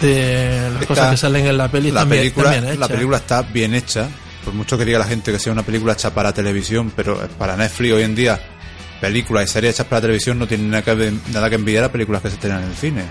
de 0.00 0.60
las 0.72 0.74
Está- 0.82 0.86
cosas 0.86 1.10
que 1.10 1.16
salen 1.16 1.46
en 1.46 1.56
la 1.58 1.68
peli 1.70 1.90
la 1.90 2.00
también, 2.00 2.22
película, 2.22 2.52
también 2.52 2.80
la 2.80 2.88
película 2.88 3.16
está 3.18 3.42
bien 3.42 3.74
hecha, 3.74 4.08
por 4.44 4.54
mucho 4.54 4.78
que 4.78 4.84
diga 4.84 4.98
la 4.98 5.04
gente 5.06 5.32
que 5.32 5.38
sea 5.38 5.52
una 5.52 5.62
película 5.64 5.92
hecha 5.94 6.12
para 6.14 6.32
televisión, 6.32 6.92
pero 6.94 7.16
para 7.38 7.56
Netflix 7.56 7.92
hoy 7.94 8.02
en 8.02 8.14
día, 8.14 8.40
películas 9.00 9.44
y 9.48 9.52
series 9.52 9.74
hechas 9.74 9.86
para 9.86 10.00
televisión 10.02 10.38
no 10.38 10.46
tienen 10.46 10.70
nada 10.70 10.82
que, 10.82 11.12
nada 11.32 11.48
que 11.48 11.56
envidiar 11.56 11.84
a 11.84 11.92
películas 11.92 12.22
que 12.22 12.28
se 12.28 12.34
estrenan 12.34 12.62
en 12.64 12.70
el 12.70 12.76
cine. 12.76 13.02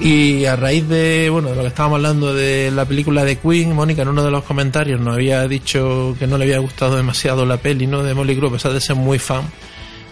Y 0.00 0.44
a 0.44 0.54
raíz 0.54 0.88
de, 0.88 1.28
bueno, 1.28 1.50
de 1.50 1.56
lo 1.56 1.62
que 1.62 1.68
estábamos 1.68 1.96
hablando 1.96 2.32
de 2.32 2.70
la 2.70 2.84
película 2.84 3.24
de 3.24 3.36
Queen, 3.36 3.74
Mónica 3.74 4.02
en 4.02 4.08
uno 4.08 4.22
de 4.22 4.30
los 4.30 4.44
comentarios 4.44 5.00
nos 5.00 5.14
había 5.14 5.48
dicho 5.48 6.14
que 6.18 6.28
no 6.28 6.38
le 6.38 6.44
había 6.44 6.60
gustado 6.60 6.96
demasiado 6.96 7.44
la 7.44 7.56
peli, 7.56 7.88
¿no? 7.88 8.04
De 8.04 8.14
Molly 8.14 8.36
Group, 8.36 8.50
a 8.50 8.52
pesar 8.54 8.72
de 8.72 8.80
ser 8.80 8.94
muy 8.94 9.18
fan. 9.18 9.42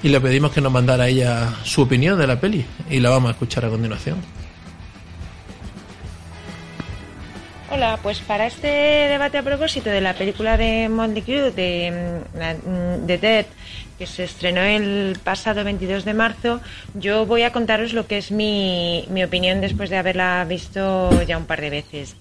Y 0.02 0.08
le 0.08 0.20
pedimos 0.20 0.50
que 0.50 0.60
nos 0.60 0.72
mandara 0.72 1.08
ella 1.08 1.54
su 1.62 1.82
opinión 1.82 2.18
de 2.18 2.26
la 2.26 2.40
peli. 2.40 2.66
Y 2.90 2.98
la 2.98 3.10
vamos 3.10 3.28
a 3.28 3.32
escuchar 3.32 3.64
a 3.64 3.68
continuación. 3.68 4.18
Hola, 7.70 7.98
pues 8.02 8.18
para 8.20 8.46
este 8.46 8.66
debate 8.66 9.38
a 9.38 9.42
propósito 9.42 9.90
de 9.90 10.00
la 10.00 10.14
película 10.14 10.56
de 10.56 10.88
Monty 10.88 11.22
Crew 11.22 11.52
de, 11.52 12.22
mm, 12.34 12.38
mm, 12.38 13.06
de 13.06 13.18
Dead 13.18 13.46
que 13.98 14.06
se 14.06 14.24
estrenó 14.24 14.60
el 14.62 15.16
pasado 15.22 15.64
22 15.64 16.04
de 16.04 16.14
marzo, 16.14 16.60
yo 16.94 17.26
voy 17.26 17.42
a 17.42 17.52
contaros 17.52 17.92
lo 17.92 18.06
que 18.06 18.18
es 18.18 18.30
mi, 18.30 19.06
mi 19.10 19.24
opinión 19.24 19.60
después 19.60 19.90
de 19.90 19.96
haberla 19.96 20.44
visto 20.48 21.22
ya 21.24 21.38
un 21.38 21.46
par 21.46 21.60
de 21.60 21.70
veces. 21.70 22.16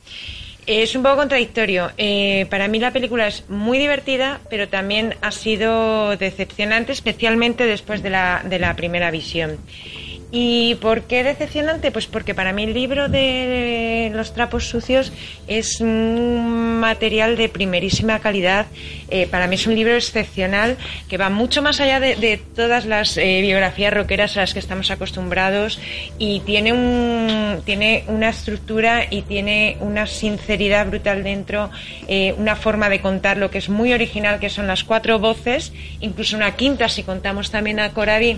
Es 0.66 0.96
un 0.96 1.04
poco 1.04 1.18
contradictorio. 1.18 1.92
Eh, 1.98 2.48
para 2.50 2.68
mí 2.68 2.80
la 2.80 2.92
película 2.92 3.28
es 3.28 3.48
muy 3.50 3.78
divertida, 3.78 4.40
pero 4.50 4.68
también 4.68 5.16
ha 5.22 5.32
sido 5.32 6.18
decepcionante, 6.18 6.92
especialmente 6.92 7.66
después 7.66 8.02
de 8.02 8.10
la, 8.10 8.42
de 8.44 8.58
la 8.58 8.76
primera 8.76 9.12
visión. 9.12 9.58
¿Y 10.32 10.76
por 10.76 11.04
qué 11.04 11.24
decepcionante? 11.24 11.92
Pues 11.92 12.08
porque 12.08 12.34
para 12.34 12.52
mí 12.52 12.64
el 12.64 12.74
libro 12.74 13.08
de 13.10 14.12
los 14.14 14.34
trapos 14.34 14.68
sucios 14.68 15.14
es 15.48 15.80
un 15.80 16.80
material 16.80 17.38
de 17.38 17.48
primerísima 17.48 18.20
calidad. 18.20 18.66
Eh, 19.10 19.28
para 19.28 19.48
mí 19.48 19.56
es 19.56 19.68
un 19.68 19.76
libro 19.76 19.94
excepcional 19.94 20.78
que 21.08 21.18
va 21.18 21.30
mucho 21.30 21.62
más 21.62 21.80
allá 21.80 22.00
de, 22.00 22.42
todas 22.56 22.86
las 22.86 23.18
eh, 23.18 23.42
biografías 23.42 23.94
rockeras 23.94 24.36
a 24.38 24.42
las 24.42 24.54
que 24.54 24.60
estamos 24.60 24.92
acostumbrados 24.92 25.80
y 26.18 26.40
tiene, 26.42 26.74
un, 26.74 27.62
tiene 27.64 28.04
una 28.08 28.30
estructura 28.30 29.06
y 29.10 29.22
tiene 29.22 29.78
una 29.80 30.08
sinceridad 30.08 30.88
brutal 30.88 31.24
dentro, 31.24 31.70
eh, 32.08 32.34
una 32.38 32.56
forma 32.56 32.90
de 32.90 33.00
contar 33.00 33.38
lo 33.38 33.52
que 33.52 33.60
es 33.60 33.70
muy 33.70 33.94
original, 33.94 34.40
que 34.40 34.50
son 34.50 34.68
las 34.68 34.84
cuatro 34.84 35.20
voces, 35.20 35.72
incluso 36.00 36.36
una 36.36 36.56
quinta 36.56 36.90
si 36.90 37.04
contamos 37.04 37.52
también 37.52 37.80
a 37.80 37.92
Corabi 37.92 38.38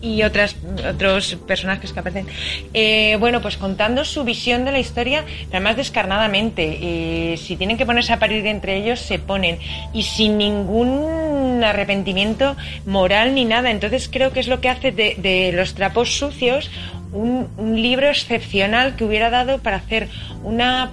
y 0.00 0.22
otras, 0.22 0.56
otros 0.88 1.36
personajes 1.46 1.92
que 1.92 2.00
aparecen. 2.00 2.26
Eh, 2.72 3.16
bueno, 3.18 3.40
pues 3.40 3.56
contando 3.56 4.04
su 4.04 4.24
visión 4.24 4.64
de 4.64 4.72
la 4.72 4.78
historia, 4.78 5.24
además 5.50 5.76
descarnadamente. 5.76 6.78
Eh, 6.80 7.36
si 7.36 7.56
tienen 7.56 7.76
que 7.76 7.86
ponerse 7.86 8.12
a 8.12 8.18
parir 8.18 8.46
entre 8.46 8.76
ellos, 8.76 9.00
se 9.00 9.18
ponen. 9.18 9.58
Y 9.92 10.02
sin 10.02 10.38
ningún 10.38 11.62
arrepentimiento 11.64 12.56
moral 12.86 13.34
ni 13.34 13.44
nada. 13.44 13.70
Entonces 13.70 14.08
creo 14.10 14.32
que 14.32 14.40
es 14.40 14.48
lo 14.48 14.60
que 14.60 14.68
hace 14.68 14.92
de, 14.92 15.52
los 15.54 15.74
trapos 15.74 16.18
sucios 16.18 16.70
un 17.12 17.80
libro 17.80 18.08
excepcional 18.08 18.96
que 18.96 19.04
hubiera 19.04 19.30
dado 19.30 19.58
para 19.58 19.76
hacer 19.76 20.08
una 20.42 20.90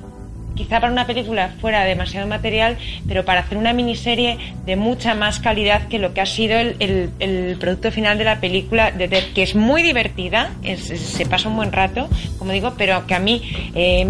quizá 0.62 0.80
para 0.80 0.92
una 0.92 1.08
película 1.08 1.56
fuera 1.60 1.84
demasiado 1.84 2.28
material, 2.28 2.78
pero 3.08 3.26
para 3.26 3.42
hacer 3.42 3.58
una 3.58 3.74
miniserie 3.74 4.38
de 4.66 4.76
mucha 4.76 5.16
más 5.16 5.40
calidad 5.40 5.88
que 5.88 5.98
lo 5.98 6.14
que 6.14 6.22
ha 6.22 6.26
sido 6.26 6.60
el, 6.60 7.58
producto 7.60 7.92
final 7.92 8.18
de 8.18 8.24
la 8.24 8.40
película, 8.40 8.92
de 8.92 9.10
que 9.34 9.42
es 9.42 9.56
muy 9.56 9.82
divertida, 9.82 10.52
se 10.76 11.26
pasa 11.26 11.50
un 11.50 11.56
buen 11.56 11.72
rato, 11.72 12.08
como 12.38 12.52
digo, 12.52 12.74
pero 12.78 13.08
que 13.08 13.16
a 13.16 13.20
mí, 13.20 13.42
eh, 13.74 14.06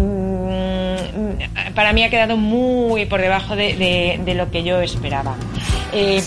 para 1.74 1.92
mí 1.92 2.04
ha 2.04 2.10
quedado 2.10 2.36
muy 2.36 3.06
por 3.06 3.20
debajo 3.20 3.56
de, 3.56 4.34
lo 4.36 4.50
que 4.50 4.62
yo 4.62 4.80
esperaba. 4.80 5.36
Eh, 5.92 6.22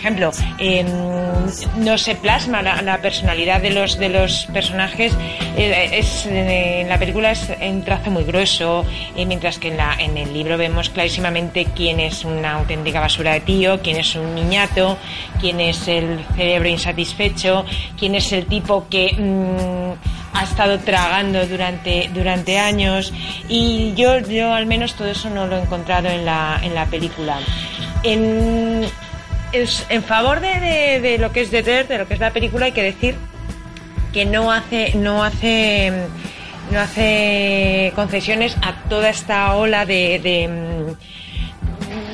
ejemplo, 0.00 0.30
em, 0.58 0.86
no 1.76 1.98
se 1.98 2.14
plasma 2.14 2.62
la, 2.62 2.98
personalidad 2.98 3.60
de 3.60 3.70
los, 3.70 3.98
de 3.98 4.08
los 4.08 4.46
personajes, 4.52 5.12
eh, 5.56 5.90
es, 5.92 6.26
en 6.26 6.88
la 6.88 6.98
película 6.98 7.30
es 7.30 7.52
un 7.60 7.82
trazo 7.82 8.10
muy 8.10 8.24
grueso, 8.24 8.84
eh, 9.16 9.26
mientras 9.26 9.58
que 9.58 9.68
en, 9.68 9.76
la, 9.76 9.94
en 9.98 10.16
el 10.16 10.32
libro 10.32 10.56
vemos 10.56 10.90
clarísimamente 10.90 11.66
quién 11.76 12.00
es 12.00 12.24
una 12.24 12.54
auténtica 12.54 13.00
basura 13.00 13.34
de 13.34 13.40
tío, 13.40 13.80
quién 13.82 13.98
es 13.98 14.14
un 14.14 14.34
niñato, 14.34 14.96
quién 15.38 15.60
es 15.60 15.86
el 15.86 16.24
cerebro 16.34 16.68
insatisfecho, 16.68 17.64
quién 17.98 18.14
es 18.14 18.32
el 18.32 18.46
tipo 18.46 18.86
que 18.88 19.12
mm, 19.12 20.36
ha 20.36 20.44
estado 20.44 20.78
tragando 20.78 21.46
durante, 21.46 22.10
durante 22.14 22.58
años 22.58 23.12
y 23.48 23.92
yo, 23.94 24.18
yo 24.20 24.52
al 24.52 24.66
menos 24.66 24.94
todo 24.94 25.08
eso 25.08 25.28
no 25.28 25.46
lo 25.46 25.56
he 25.56 25.62
encontrado 25.62 26.08
en 26.08 26.24
la, 26.24 26.58
en 26.62 26.74
la 26.74 26.86
película. 26.86 27.38
En, 28.02 28.86
en 29.52 30.02
favor 30.02 30.40
de, 30.40 31.00
de, 31.00 31.18
lo 31.18 31.32
que 31.32 31.42
es 31.42 31.50
The 31.50 31.62
Dirt, 31.62 31.88
de 31.88 31.98
lo 31.98 32.08
que 32.08 32.14
es 32.14 32.20
la 32.20 32.32
película, 32.32 32.66
hay 32.66 32.72
que 32.72 32.82
decir 32.82 33.16
que 34.12 34.24
no 34.24 34.50
hace, 34.52 34.94
no 34.94 35.22
hace 35.24 35.92
no 36.70 36.78
hace 36.78 37.92
concesiones 37.96 38.56
a 38.62 38.74
toda 38.88 39.10
esta 39.10 39.54
ola 39.56 39.86
de, 39.86 40.20
de 40.20 40.94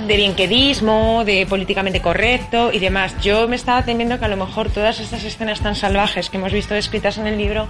de 0.07 0.17
bienquedismo, 0.17 1.25
de 1.25 1.47
políticamente 1.47 2.01
correcto 2.01 2.71
y 2.73 2.79
demás. 2.79 3.15
Yo 3.23 3.49
me 3.49 3.57
estaba 3.57 3.83
temiendo 3.83 4.19
que 4.19 4.25
a 4.25 4.29
lo 4.29 4.37
mejor 4.37 4.71
todas 4.71 5.01
estas 5.01 5.25
escenas 5.25 5.61
tan 5.61 5.75
salvajes 5.75 6.31
que 6.31 6.37
hemos 6.37 6.53
visto 6.53 6.75
descritas 6.75 7.19
en 7.19 7.27
el 7.27 7.37
libro 7.37 7.67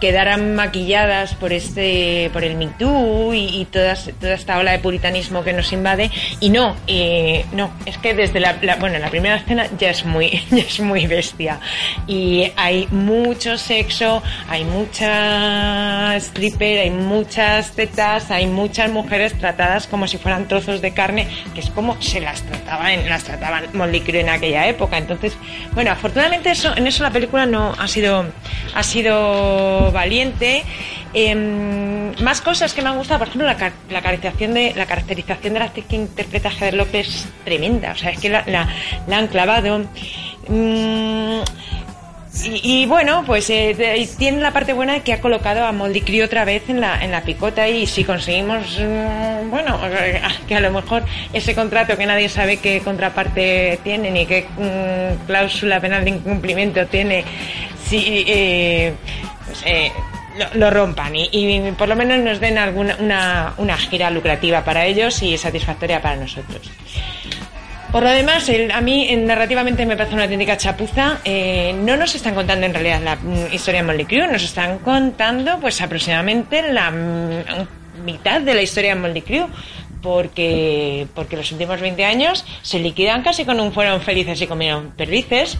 quedaran 0.00 0.54
maquilladas 0.54 1.34
por 1.34 1.52
este, 1.52 2.30
por 2.32 2.44
el 2.44 2.56
Me 2.56 2.68
Too 2.68 3.34
y, 3.34 3.66
toda 3.72 3.94
esta 4.34 4.58
ola 4.58 4.72
de 4.72 4.78
puritanismo 4.78 5.42
que 5.42 5.52
nos 5.52 5.72
invade. 5.72 6.10
Y 6.40 6.50
no, 6.50 6.76
eh, 6.86 7.44
no, 7.52 7.72
es 7.86 7.98
que 7.98 8.14
desde 8.14 8.38
la, 8.38 8.56
bueno, 8.78 8.98
la 8.98 9.10
primera 9.10 9.36
escena 9.36 9.66
ya 9.78 9.90
es 9.90 10.04
muy, 10.04 10.30
ya 10.50 10.62
es 10.62 10.78
muy 10.78 11.06
bestia. 11.06 11.58
Y 12.06 12.52
hay 12.56 12.86
mucho 12.90 13.58
sexo, 13.58 14.22
hay 14.48 14.64
mucha 14.64 16.16
stripper, 16.16 16.80
hay 16.80 16.90
muchas 16.90 17.72
tetas, 17.72 18.30
hay 18.30 18.46
muchas 18.46 18.90
mujeres 18.90 19.36
tratadas 19.38 19.86
como 19.88 20.06
si 20.06 20.18
fueran 20.18 20.46
trozos 20.46 20.80
de 20.80 20.92
carne, 20.92 21.26
que 21.54 21.71
como 21.74 22.00
se 22.00 22.20
las 22.20 22.42
trataban, 22.42 23.08
las 23.08 23.24
trataban 23.24 23.64
Molly 23.72 24.02
en 24.06 24.28
aquella 24.28 24.66
época. 24.66 24.98
Entonces, 24.98 25.36
bueno, 25.72 25.90
afortunadamente 25.90 26.50
eso, 26.50 26.76
en 26.76 26.86
eso 26.86 27.02
la 27.02 27.10
película 27.10 27.46
no 27.46 27.72
ha 27.78 27.88
sido, 27.88 28.26
ha 28.74 28.82
sido 28.82 29.90
valiente. 29.92 30.64
Em, 31.14 32.14
más 32.22 32.40
cosas 32.40 32.72
que 32.72 32.80
me 32.80 32.88
han 32.88 32.96
gustado, 32.96 33.18
por 33.18 33.28
ejemplo, 33.28 33.46
la, 33.46 33.72
la, 33.90 34.00
caracterización 34.00 34.54
de 34.54 34.72
la 34.74 34.86
caracterización 34.86 35.52
de 35.52 35.58
la 35.58 35.66
actriz 35.66 35.84
que 35.86 35.96
interpreta 35.96 36.48
a 36.48 36.52
Heather 36.52 36.74
López 36.74 37.26
tremenda, 37.44 37.92
o 37.92 37.96
sea, 37.96 38.10
es 38.10 38.18
que 38.18 38.30
la, 38.30 38.44
la, 38.46 39.16
han 39.16 39.26
clavado. 39.26 39.84
Mm, 40.48 41.40
y, 42.44 42.86
bueno, 42.86 43.24
pues 43.26 43.50
eh, 43.50 44.08
tiene 44.18 44.40
la 44.40 44.52
parte 44.52 44.72
buena 44.72 44.94
de 44.94 45.00
que 45.02 45.12
ha 45.12 45.20
colocado 45.20 45.64
a 45.66 45.72
Moldy 45.72 46.00
Cree 46.00 46.24
otra 46.24 46.46
vez 46.46 46.62
en 46.68 46.80
la, 46.80 47.04
en 47.04 47.10
la 47.10 47.22
picota 47.22 47.68
y 47.68 47.86
si 47.86 48.04
conseguimos, 48.04 48.78
mm, 48.80 49.50
bueno, 49.50 49.78
que 50.48 50.54
a 50.54 50.60
lo 50.60 50.70
mejor 50.70 51.04
ese 51.32 51.54
contrato 51.54 51.96
que 51.96 52.06
nadie 52.06 52.30
sabe 52.30 52.56
qué 52.56 52.80
contraparte 52.80 53.80
tiene 53.84 54.10
ni 54.10 54.24
qué 54.24 54.46
mm, 54.56 55.26
cláusula 55.26 55.78
penal 55.80 56.04
de 56.04 56.10
incumplimiento 56.10 56.86
tiene, 56.86 57.24
si, 57.86 58.24
eh, 58.26 58.94
pues, 59.44 59.62
eh, 59.66 59.92
lo, 60.54 60.70
rompan 60.70 61.12
y, 61.14 61.72
por 61.72 61.88
lo 61.88 61.96
menos 61.96 62.18
nos 62.20 62.40
den 62.40 62.56
alguna 62.56 62.96
una, 62.98 63.52
una 63.58 63.76
gira 63.76 64.10
lucrativa 64.10 64.64
para 64.64 64.86
ellos 64.86 65.22
y 65.22 65.36
satisfactoria 65.36 66.00
para 66.00 66.16
nosotros. 66.16 66.70
Por 67.92 68.02
lo 68.04 68.08
demás, 68.08 68.50
a 68.72 68.80
mí 68.80 69.14
narrativamente 69.16 69.84
me 69.84 69.98
parece 69.98 70.14
una 70.14 70.22
auténtica 70.22 70.56
chapuza. 70.56 71.18
Eh, 71.26 71.74
no 71.76 71.94
nos 71.98 72.14
están 72.14 72.34
contando 72.34 72.64
en 72.64 72.72
realidad 72.72 73.02
la 73.04 73.16
mm, 73.16 73.52
historia 73.52 73.82
de 73.82 73.86
Molly 73.86 74.06
Crew, 74.06 74.32
nos 74.32 74.42
están 74.42 74.78
contando 74.78 75.58
pues 75.60 75.78
aproximadamente 75.82 76.72
la 76.72 76.90
mm, 76.90 78.02
mitad 78.02 78.40
de 78.40 78.54
la 78.54 78.62
historia 78.62 78.94
de 78.94 79.00
Molly 79.00 79.20
Crew. 79.20 79.46
Porque, 80.00 81.06
porque 81.14 81.36
los 81.36 81.52
últimos 81.52 81.80
20 81.80 82.04
años 82.04 82.44
se 82.62 82.80
liquidan 82.80 83.22
casi 83.22 83.44
con 83.44 83.60
un 83.60 83.72
fueron 83.72 84.00
felices 84.00 84.40
y 84.40 84.46
comieron 84.46 84.92
perdices. 84.92 85.58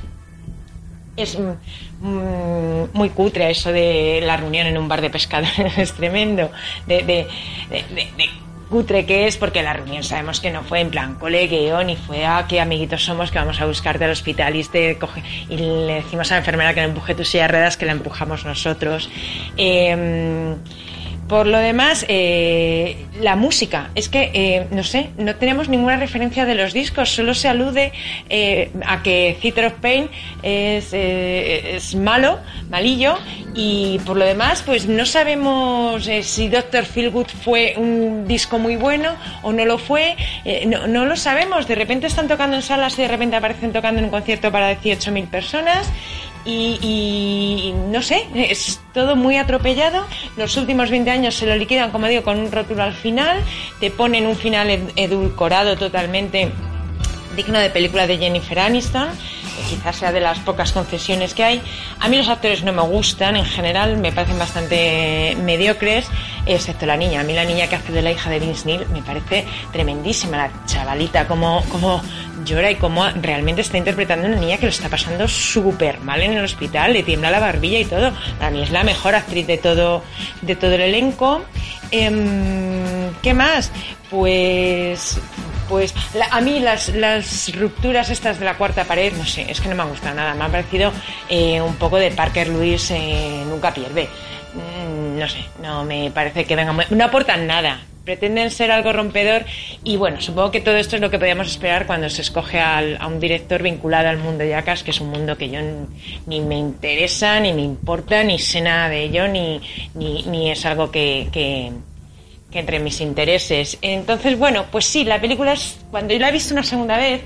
Es 1.18 1.38
mm, 1.38 2.84
muy 2.94 3.10
cutre 3.10 3.50
eso 3.50 3.70
de 3.72 4.20
la 4.24 4.38
reunión 4.38 4.66
en 4.66 4.78
un 4.78 4.88
bar 4.88 5.02
de 5.02 5.10
pescadores, 5.10 5.76
es 5.76 5.92
tremendo. 5.92 6.50
de, 6.86 7.02
de 7.02 7.26
cutre 8.72 9.04
que 9.04 9.26
es, 9.26 9.36
porque 9.36 9.62
la 9.62 9.74
reunión 9.74 10.02
sabemos 10.02 10.40
que 10.40 10.50
no 10.50 10.62
fue 10.62 10.80
en 10.80 10.88
plan 10.88 11.16
colegueo, 11.16 11.84
ni 11.84 11.94
fue 11.94 12.24
a 12.24 12.46
qué 12.48 12.58
amiguitos 12.58 13.04
somos 13.04 13.30
que 13.30 13.38
vamos 13.38 13.60
a 13.60 13.66
buscarte 13.66 14.06
al 14.06 14.12
hospital 14.12 14.56
y, 14.56 14.60
este 14.60 14.96
coge, 14.98 15.22
y 15.50 15.58
le 15.58 15.96
decimos 15.96 16.32
a 16.32 16.36
la 16.36 16.38
enfermera 16.38 16.72
que 16.72 16.80
le 16.80 16.86
empuje 16.86 17.14
tu 17.14 17.22
silla 17.22 17.48
ruedas, 17.48 17.76
que 17.76 17.84
la 17.84 17.92
empujamos 17.92 18.46
nosotros. 18.46 19.10
Eh, 19.58 20.56
por 21.32 21.46
lo 21.46 21.56
demás, 21.56 22.04
eh, 22.08 23.06
la 23.18 23.36
música. 23.36 23.88
Es 23.94 24.10
que, 24.10 24.30
eh, 24.34 24.66
no 24.70 24.84
sé, 24.84 25.12
no 25.16 25.34
tenemos 25.36 25.70
ninguna 25.70 25.96
referencia 25.96 26.44
de 26.44 26.54
los 26.54 26.74
discos, 26.74 27.08
solo 27.08 27.32
se 27.32 27.48
alude 27.48 27.90
eh, 28.28 28.70
a 28.84 29.02
que 29.02 29.38
Theater 29.40 29.64
of 29.68 29.72
Pain 29.80 30.10
es, 30.42 31.94
malo, 31.94 32.38
malillo, 32.68 33.16
y 33.54 33.98
por 34.04 34.18
lo 34.18 34.26
demás, 34.26 34.62
pues 34.66 34.86
no 34.86 35.06
sabemos 35.06 36.06
si 36.20 36.48
Doctor 36.48 36.84
Feelgood 36.84 37.28
fue 37.28 37.76
un 37.78 38.28
disco 38.28 38.58
muy 38.58 38.76
bueno 38.76 39.14
o 39.40 39.54
no 39.54 39.64
lo 39.64 39.78
fue, 39.78 40.16
no, 40.66 40.86
no, 40.86 41.06
lo 41.06 41.16
sabemos. 41.16 41.66
De 41.66 41.76
repente 41.76 42.08
están 42.08 42.28
tocando 42.28 42.56
en 42.56 42.62
salas 42.62 42.98
y 42.98 43.02
de 43.02 43.08
repente 43.08 43.36
aparecen 43.36 43.72
tocando 43.72 44.00
en 44.00 44.04
un 44.04 44.10
concierto 44.10 44.52
para 44.52 44.78
18.000 44.78 45.28
personas 45.28 45.90
y, 46.44 47.72
no 47.88 48.02
sé, 48.02 48.26
es 48.34 48.80
todo 48.92 49.16
muy 49.16 49.36
atropellado. 49.36 50.06
Los 50.36 50.56
últimos 50.56 50.90
20 50.90 51.10
años 51.10 51.34
se 51.34 51.46
lo 51.46 51.56
liquidan, 51.56 51.90
como 51.90 52.06
digo, 52.08 52.22
con 52.22 52.38
un 52.38 52.50
rótulo 52.50 52.82
al 52.82 52.94
final, 52.94 53.40
te 53.80 53.90
ponen 53.90 54.26
un 54.26 54.36
final 54.36 54.70
edulcorado 54.96 55.76
totalmente 55.76 56.50
digno 57.36 57.58
de 57.58 57.70
película 57.70 58.06
de 58.06 58.18
Jennifer 58.18 58.58
Aniston, 58.58 59.08
que 59.08 59.76
quizás 59.76 59.96
sea 59.96 60.12
de 60.12 60.20
las 60.20 60.38
pocas 60.40 60.72
concesiones 60.72 61.34
que 61.34 61.44
hay. 61.44 61.62
A 62.00 62.08
mí 62.08 62.16
los 62.16 62.28
actores 62.28 62.62
no 62.62 62.72
me 62.72 62.82
gustan, 62.82 63.36
en 63.36 63.44
general 63.44 63.96
me 63.98 64.12
parecen 64.12 64.38
bastante 64.38 65.36
mediocres. 65.42 66.06
excepto 66.46 66.86
la 66.86 66.96
niña. 66.96 67.20
A 67.20 67.24
mí 67.24 67.34
la 67.34 67.44
niña 67.44 67.68
que 67.68 67.76
hace 67.76 67.92
de 67.92 68.02
la 68.02 68.10
hija 68.10 68.28
de 68.30 68.40
Vince 68.40 68.66
Neil 68.66 68.86
me 68.92 69.02
parece 69.02 69.46
tremendísima, 69.72 70.36
la 70.36 70.50
chavalita, 70.66 71.26
como, 71.26 71.62
como 71.70 72.02
llora 72.44 72.70
y 72.70 72.76
cómo 72.76 73.08
realmente 73.10 73.60
está 73.60 73.78
interpretando 73.78 74.26
una 74.26 74.36
niña 74.36 74.56
que 74.56 74.66
lo 74.66 74.70
está 74.70 74.88
pasando 74.88 75.28
súper 75.28 76.00
mal 76.00 76.20
en 76.20 76.32
el 76.32 76.44
hospital, 76.44 76.92
le 76.92 77.02
tiembla 77.02 77.30
la 77.30 77.40
barbilla 77.40 77.78
y 77.78 77.84
todo. 77.84 78.12
Para 78.38 78.50
mí 78.50 78.62
es 78.62 78.70
la 78.70 78.84
mejor 78.84 79.14
actriz 79.14 79.46
de 79.46 79.58
todo, 79.58 80.02
de 80.40 80.56
todo 80.56 80.74
el 80.74 80.80
elenco. 80.80 81.42
Em, 81.90 83.12
¿Qué 83.22 83.34
más? 83.34 83.70
Pues 84.10 85.20
pues 85.72 85.94
a 86.30 86.40
mí 86.42 86.60
las, 86.60 87.56
rupturas 87.56 88.10
estas 88.10 88.38
de 88.38 88.44
la 88.44 88.58
cuarta 88.58 88.84
pared, 88.84 89.10
no 89.14 89.24
sé, 89.24 89.50
es 89.50 89.58
que 89.58 89.70
no 89.70 89.74
me 89.74 89.80
ha 89.80 89.86
gustado 89.86 90.14
nada. 90.14 90.34
Me 90.34 90.44
ha 90.44 90.48
parecido 90.48 90.92
eh, 91.30 91.62
un 91.62 91.76
poco 91.76 91.96
de 91.96 92.10
Parker 92.10 92.48
Lewis 92.48 92.90
eh, 92.90 93.42
nunca 93.48 93.72
pierde. 93.72 94.06
Mm, 94.52 95.18
no 95.18 95.26
sé, 95.26 95.38
no 95.62 95.82
me 95.82 96.10
parece 96.10 96.44
que 96.44 96.56
venga 96.56 96.76
No 96.90 97.04
aportan 97.04 97.46
nada. 97.46 97.80
Pretenden 98.04 98.50
ser 98.50 98.70
algo 98.70 98.92
rompedor 98.92 99.46
y 99.82 99.96
bueno, 99.96 100.20
supongo 100.20 100.50
que 100.50 100.60
todo 100.60 100.76
esto 100.76 100.96
es 100.96 101.00
lo 101.00 101.08
que 101.08 101.18
podíamos 101.18 101.46
esperar 101.46 101.86
cuando 101.86 102.10
se 102.10 102.20
escoge 102.20 102.60
a 102.60 103.06
un 103.06 103.18
director 103.18 103.62
vinculado 103.62 104.10
al 104.10 104.18
mundo 104.18 104.44
de 104.44 104.50
Yacas, 104.50 104.82
que 104.82 104.90
es 104.90 105.00
un 105.00 105.08
mundo 105.08 105.38
que 105.38 105.48
yo 105.48 105.60
ni 106.26 106.40
me 106.40 106.58
interesa, 106.58 107.40
ni 107.40 107.54
me 107.54 107.62
importa, 107.62 108.22
ni 108.24 108.38
sé 108.38 108.60
nada 108.60 108.90
de 108.90 109.04
ello, 109.04 109.26
ni, 109.26 109.62
ni, 109.94 110.24
ni 110.24 110.50
es 110.50 110.66
algo 110.66 110.90
que 110.90 111.72
que 112.52 112.58
entre 112.58 112.78
mis 112.78 113.00
intereses. 113.00 113.78
Entonces, 113.80 114.38
bueno, 114.38 114.66
pues 114.70 114.84
sí, 114.84 115.04
la 115.04 115.20
película 115.20 115.54
es, 115.54 115.78
cuando 115.90 116.12
yo 116.12 116.20
la 116.20 116.28
he 116.28 116.32
visto 116.32 116.52
una 116.52 116.62
segunda 116.62 116.98
vez, 116.98 117.22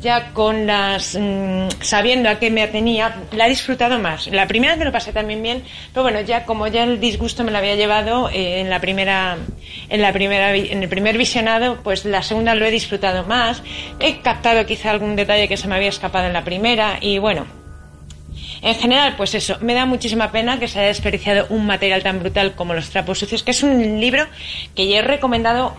ya 0.00 0.32
con 0.32 0.66
las, 0.66 1.16
mm, 1.18 1.68
sabiendo 1.80 2.28
a 2.28 2.38
qué 2.38 2.50
me 2.50 2.62
atenía, 2.62 3.14
la 3.32 3.46
he 3.46 3.50
disfrutado 3.50 3.98
más. 4.00 4.26
La 4.26 4.48
primera 4.48 4.76
me 4.76 4.84
lo 4.84 4.92
pasé 4.92 5.12
también 5.12 5.42
bien, 5.42 5.62
pero 5.92 6.02
bueno, 6.02 6.20
ya 6.20 6.44
como 6.44 6.66
ya 6.66 6.82
el 6.82 6.98
disgusto 7.00 7.44
me 7.44 7.52
lo 7.52 7.58
había 7.58 7.76
llevado 7.76 8.28
eh, 8.30 8.60
en 8.60 8.68
la 8.68 8.80
primera, 8.80 9.38
en 9.88 10.02
la 10.02 10.12
primera, 10.12 10.54
en 10.54 10.82
el 10.82 10.88
primer 10.88 11.16
visionado, 11.16 11.78
pues 11.82 12.04
la 12.04 12.22
segunda 12.22 12.54
lo 12.56 12.66
he 12.66 12.70
disfrutado 12.72 13.24
más. 13.24 13.62
He 14.00 14.20
captado 14.20 14.66
quizá 14.66 14.90
algún 14.90 15.14
detalle 15.14 15.48
que 15.48 15.56
se 15.56 15.68
me 15.68 15.76
había 15.76 15.88
escapado 15.88 16.26
en 16.26 16.32
la 16.32 16.42
primera 16.42 16.98
y 17.00 17.18
bueno, 17.18 17.46
en 18.64 18.74
general, 18.76 19.14
pues 19.16 19.34
eso, 19.34 19.58
me 19.60 19.74
da 19.74 19.84
muchísima 19.84 20.32
pena 20.32 20.58
que 20.58 20.68
se 20.68 20.78
haya 20.78 20.88
desperdiciado 20.88 21.46
un 21.50 21.66
material 21.66 22.02
tan 22.02 22.18
brutal 22.18 22.54
como 22.54 22.72
Los 22.72 22.88
trapos 22.88 23.18
sucios, 23.18 23.42
que 23.42 23.50
es 23.50 23.62
un 23.62 24.00
libro 24.00 24.26
que 24.74 24.88
yo 24.88 24.96
he 24.96 25.02
recomendado 25.02 25.76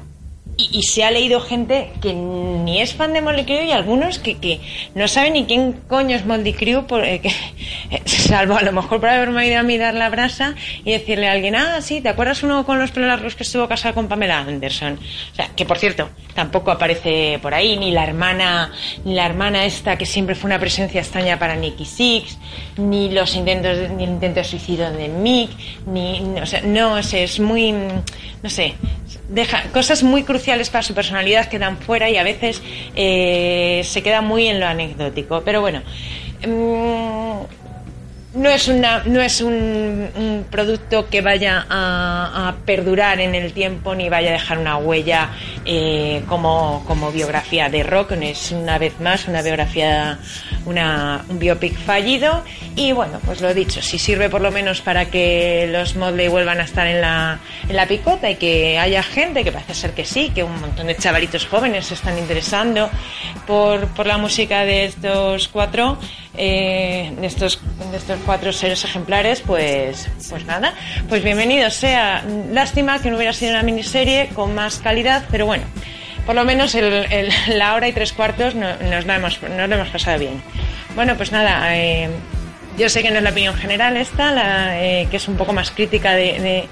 y, 0.58 0.84
se 0.84 1.04
ha 1.04 1.12
leído 1.12 1.42
gente 1.42 1.92
que 2.02 2.14
ni 2.14 2.82
es 2.82 2.94
fan 2.94 3.14
de 3.14 3.22
Moldy 3.22 3.44
Crew 3.44 3.64
y 3.64 3.72
algunos 3.72 4.20
que, 4.20 4.38
que 4.38 4.62
no 4.94 5.08
saben 5.08 5.34
ni 5.34 5.46
quién 5.46 5.74
coño 5.88 6.16
es 6.16 6.26
Moldy 6.26 6.54
Crew, 6.54 6.86
por, 6.86 7.04
eh, 7.04 7.22
salvo 8.06 8.56
a 8.56 8.62
lo 8.62 8.72
mejor 8.72 9.00
por 9.00 9.10
haberme 9.10 9.48
ido 9.48 9.60
a 9.60 9.64
mirar 9.64 9.94
la 9.94 10.10
brasa 10.10 10.56
y 10.84 10.92
decirle 10.92 11.28
a 11.28 11.34
alguien, 11.34 11.56
ah, 11.56 11.82
sí, 11.82 12.02
¿te 12.02 12.10
acuerdas 12.10 12.44
uno 12.44 12.66
con 12.66 12.80
los 12.80 12.92
pelos 12.92 13.10
largos 13.10 13.36
que 13.36 13.44
estuvo 13.44 13.68
casado 13.68 13.96
con 13.96 14.08
Pamela 14.08 14.40
Anderson? 14.40 15.00
O 15.32 15.36
sea, 15.36 15.50
que 15.56 15.66
por 15.66 15.78
cierto, 15.78 16.10
tampoco 16.34 16.72
aparece 16.72 17.40
por 17.42 17.54
ahí, 17.54 17.78
ni 17.78 17.92
la 17.92 18.04
hermana, 18.04 18.72
ni 19.04 19.14
la 19.14 19.26
hermana 19.26 19.66
esta 19.66 19.98
que 19.98 20.06
siempre 20.06 20.36
fue 20.36 20.48
una 20.48 20.60
presencia 20.60 21.02
extraña 21.02 21.38
para 21.38 21.56
Nicky 21.56 21.86
Six, 21.86 22.38
ni 22.78 23.10
los 23.10 23.36
intentos, 23.36 23.90
ni 23.92 24.04
el 24.06 24.12
intento 24.12 24.40
de 24.40 24.46
suicidio 24.46 24.92
de 24.92 25.10
Mick, 25.10 25.50
ni, 25.88 26.22
o 26.42 26.46
sea, 26.46 26.62
no, 26.62 26.98
es, 26.98 27.14
es 27.14 27.40
muy, 27.40 27.72
no 27.72 28.50
sé, 28.50 28.76
deja 29.30 29.64
cosas 29.72 30.04
muy 30.04 30.24
cruciales 30.24 30.70
para 30.70 30.84
su 30.84 30.94
personalidad 30.94 31.48
quedan 31.48 31.78
fuera 31.78 32.10
y 32.10 32.18
a 32.18 32.24
veces 32.24 32.62
eh, 32.96 33.82
se 33.84 34.04
queda 34.04 34.22
muy 34.22 34.48
en 34.48 34.60
lo 34.60 34.68
anecdótico. 34.68 35.42
Pero 35.44 35.62
bueno, 35.62 35.82
mm, 36.46 37.65
no 38.36 38.50
es, 38.50 38.68
una, 38.68 39.04
no 39.06 39.22
es 39.22 39.42
un, 39.42 40.46
producto 40.52 41.08
que 41.08 41.22
vaya 41.22 41.66
a, 41.70 42.54
perdurar 42.66 43.20
en 43.20 43.36
el 43.36 43.54
tiempo 43.54 43.96
ni 43.96 44.10
vaya 44.10 44.30
a 44.30 44.34
dejar 44.34 44.58
una 44.58 44.78
huella 44.78 45.32
eh, 45.66 46.24
como, 46.28 46.84
como, 46.86 47.12
biografía 47.12 47.70
de 47.70 47.84
rock. 47.84 48.12
Es 48.14 48.52
una 48.52 48.78
vez 48.78 49.00
más 49.00 49.28
una 49.28 49.42
biografía, 49.42 50.20
una, 50.66 51.24
un 51.30 51.40
biopic 51.40 51.78
fallido. 51.78 52.44
Y 52.76 52.92
bueno, 52.92 53.20
pues 53.26 53.42
lo 53.42 53.54
dicho, 53.54 53.82
si 53.82 53.98
sirve 53.98 54.30
por 54.30 54.42
lo 54.42 54.52
menos 54.52 54.82
para 54.82 55.06
que 55.06 55.68
los 55.72 55.96
Modley 55.96 56.28
vuelvan 56.28 56.60
a 56.60 56.64
estar 56.64 56.88
en 56.88 57.02
la, 57.02 57.40
en 57.68 57.76
la 57.76 57.88
picota 57.88 58.30
y 58.30 58.36
que 58.36 58.78
haya 58.78 59.02
gente, 59.02 59.44
que 59.44 59.52
parece 59.52 59.74
ser 59.74 59.92
que 59.92 60.06
sí, 60.06 60.32
que 60.36 60.44
un 60.44 60.60
montón 60.60 60.88
de 60.88 60.96
chavalitos 60.96 61.46
jóvenes 61.46 61.86
se 61.88 61.94
están 61.94 62.18
interesando 62.18 62.90
por, 63.48 63.88
por 63.88 64.06
la 64.06 64.18
música 64.18 64.66
de 64.66 64.86
estos 64.86 65.48
cuatro 65.48 65.98
eh, 66.38 67.14
de, 67.20 67.28
estos, 67.28 67.60
de 67.92 67.98
estos 67.98 68.20
cuatro 68.26 68.52
seres 68.52 68.84
ejemplares, 68.84 69.42
pues, 69.42 70.10
pues 70.30 70.46
nada, 70.46 70.74
pues 71.08 71.24
bienvenido 71.24 71.70
sea. 71.70 72.24
Lástima 72.52 73.00
que 73.00 73.10
no 73.10 73.18
hubiera 73.18 73.34
sido 73.34 73.52
una 73.52 73.64
miniserie 73.64 74.30
con 74.34 74.56
más 74.56 74.80
calidad, 74.80 75.26
pero 75.32 75.46
bueno, 75.46 75.64
por 76.26 76.36
lo 76.36 76.44
menos 76.44 76.74
el, 76.76 77.30
la 77.50 77.76
hora 77.76 77.88
y 77.88 77.94
tres 77.94 78.14
cuartos 78.14 78.56
nos, 78.56 79.06
la 79.06 79.16
hemos, 79.16 79.42
nos 79.42 79.70
lo 79.70 79.76
hemos 79.76 79.90
pasado 79.90 80.20
bien. 80.20 80.42
Bueno, 80.96 81.16
pues 81.16 81.32
nada, 81.32 81.76
eh, 81.78 82.10
yo 82.78 82.90
sé 82.90 83.04
que 83.04 83.12
no 83.12 83.18
es 83.18 83.24
la 83.24 83.30
opinión 83.30 83.56
general 83.56 83.96
esta, 83.98 84.32
la, 84.32 84.84
eh, 84.84 85.08
que 85.12 85.18
es 85.18 85.28
un 85.28 85.38
poco 85.38 85.54
más 85.54 85.70
crítica 85.72 86.14
de, 86.14 86.68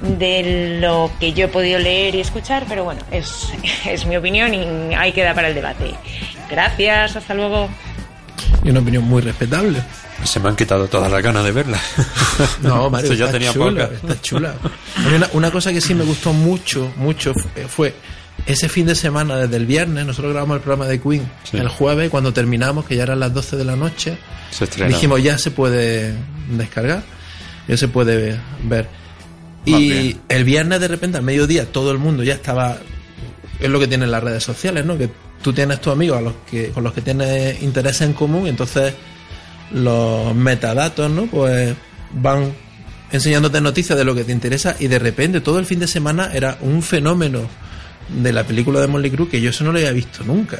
de, 0.00 0.78
lo 0.80 1.10
que 1.18 1.32
yo 1.32 1.46
he 1.46 1.48
podido 1.48 1.78
leer 1.78 2.14
y 2.14 2.20
escuchar, 2.20 2.64
pero 2.68 2.84
bueno, 2.84 3.02
es, 3.10 3.52
es 3.86 4.06
mi 4.06 4.16
opinión 4.16 4.54
y 4.54 4.94
ahí 4.94 5.12
queda 5.12 5.34
para 5.34 5.48
el 5.48 5.54
debate. 5.54 5.94
Gracias, 6.48 7.16
hasta 7.16 7.34
luego 7.34 7.68
y 8.64 8.70
una 8.70 8.80
opinión 8.80 9.04
muy 9.04 9.22
respetable. 9.22 9.82
Se 10.24 10.40
me 10.40 10.48
han 10.48 10.56
quitado 10.56 10.86
todas 10.88 11.10
las 11.10 11.22
ganas 11.22 11.44
de 11.44 11.52
verla. 11.52 11.80
No, 12.62 12.88
Mario, 12.90 13.12
ya 13.12 13.30
tenía 13.30 13.52
chula, 13.52 13.84
está 13.84 14.20
chula. 14.20 14.54
Una, 15.32 15.50
cosa 15.50 15.72
que 15.72 15.80
sí 15.80 15.94
me 15.94 16.04
gustó 16.04 16.32
mucho, 16.32 16.92
mucho 16.96 17.32
fue 17.68 17.94
ese 18.46 18.68
fin 18.68 18.86
de 18.86 18.94
semana, 18.94 19.36
desde 19.36 19.56
el 19.56 19.66
viernes, 19.66 20.06
nosotros 20.06 20.32
grabamos 20.32 20.56
el 20.56 20.62
programa 20.62 20.86
de 20.86 21.00
Queen 21.00 21.28
el 21.52 21.68
jueves, 21.68 22.10
cuando 22.10 22.32
terminamos, 22.32 22.84
que 22.84 22.96
ya 22.96 23.04
eran 23.04 23.20
las 23.20 23.32
12 23.32 23.56
de 23.56 23.64
la 23.64 23.76
noche, 23.76 24.18
dijimos 24.88 25.22
ya 25.22 25.38
se 25.38 25.50
puede 25.50 26.14
descargar, 26.50 27.02
ya 27.68 27.76
se 27.76 27.88
puede 27.88 28.40
ver. 28.64 28.88
Y 29.64 30.16
el 30.28 30.44
viernes 30.44 30.80
de 30.80 30.88
repente, 30.88 31.18
al 31.18 31.24
mediodía, 31.24 31.66
todo 31.70 31.92
el 31.92 31.98
mundo 31.98 32.24
ya 32.24 32.34
estaba, 32.34 32.78
es 33.60 33.70
lo 33.70 33.78
que 33.78 33.86
tienen 33.86 34.10
las 34.10 34.22
redes 34.22 34.42
sociales, 34.42 34.84
¿no? 34.84 34.98
Que 34.98 35.08
tú 35.42 35.52
tienes 35.52 35.80
tus 35.80 35.92
amigos 35.92 36.18
a 36.18 36.20
los 36.20 36.34
que, 36.50 36.70
con 36.70 36.84
los 36.84 36.92
que 36.92 37.00
tienes 37.00 37.62
intereses 37.62 38.02
en 38.02 38.12
común, 38.12 38.46
y 38.46 38.50
entonces 38.50 38.94
los 39.72 40.34
metadatos, 40.34 41.10
¿no? 41.10 41.26
Pues 41.26 41.74
van 42.12 42.52
enseñándote 43.10 43.60
noticias 43.60 43.98
de 43.98 44.04
lo 44.04 44.14
que 44.14 44.24
te 44.24 44.32
interesa 44.32 44.74
y 44.78 44.88
de 44.88 44.98
repente 44.98 45.40
todo 45.40 45.58
el 45.58 45.66
fin 45.66 45.78
de 45.78 45.86
semana 45.86 46.30
era 46.32 46.58
un 46.62 46.82
fenómeno 46.82 47.40
de 48.08 48.32
la 48.32 48.44
película 48.44 48.80
de 48.80 48.86
Molly 48.86 49.10
Cruz 49.10 49.28
que 49.28 49.40
yo 49.40 49.50
eso 49.50 49.64
no 49.64 49.72
lo 49.72 49.78
había 49.78 49.92
visto 49.92 50.24
nunca. 50.24 50.58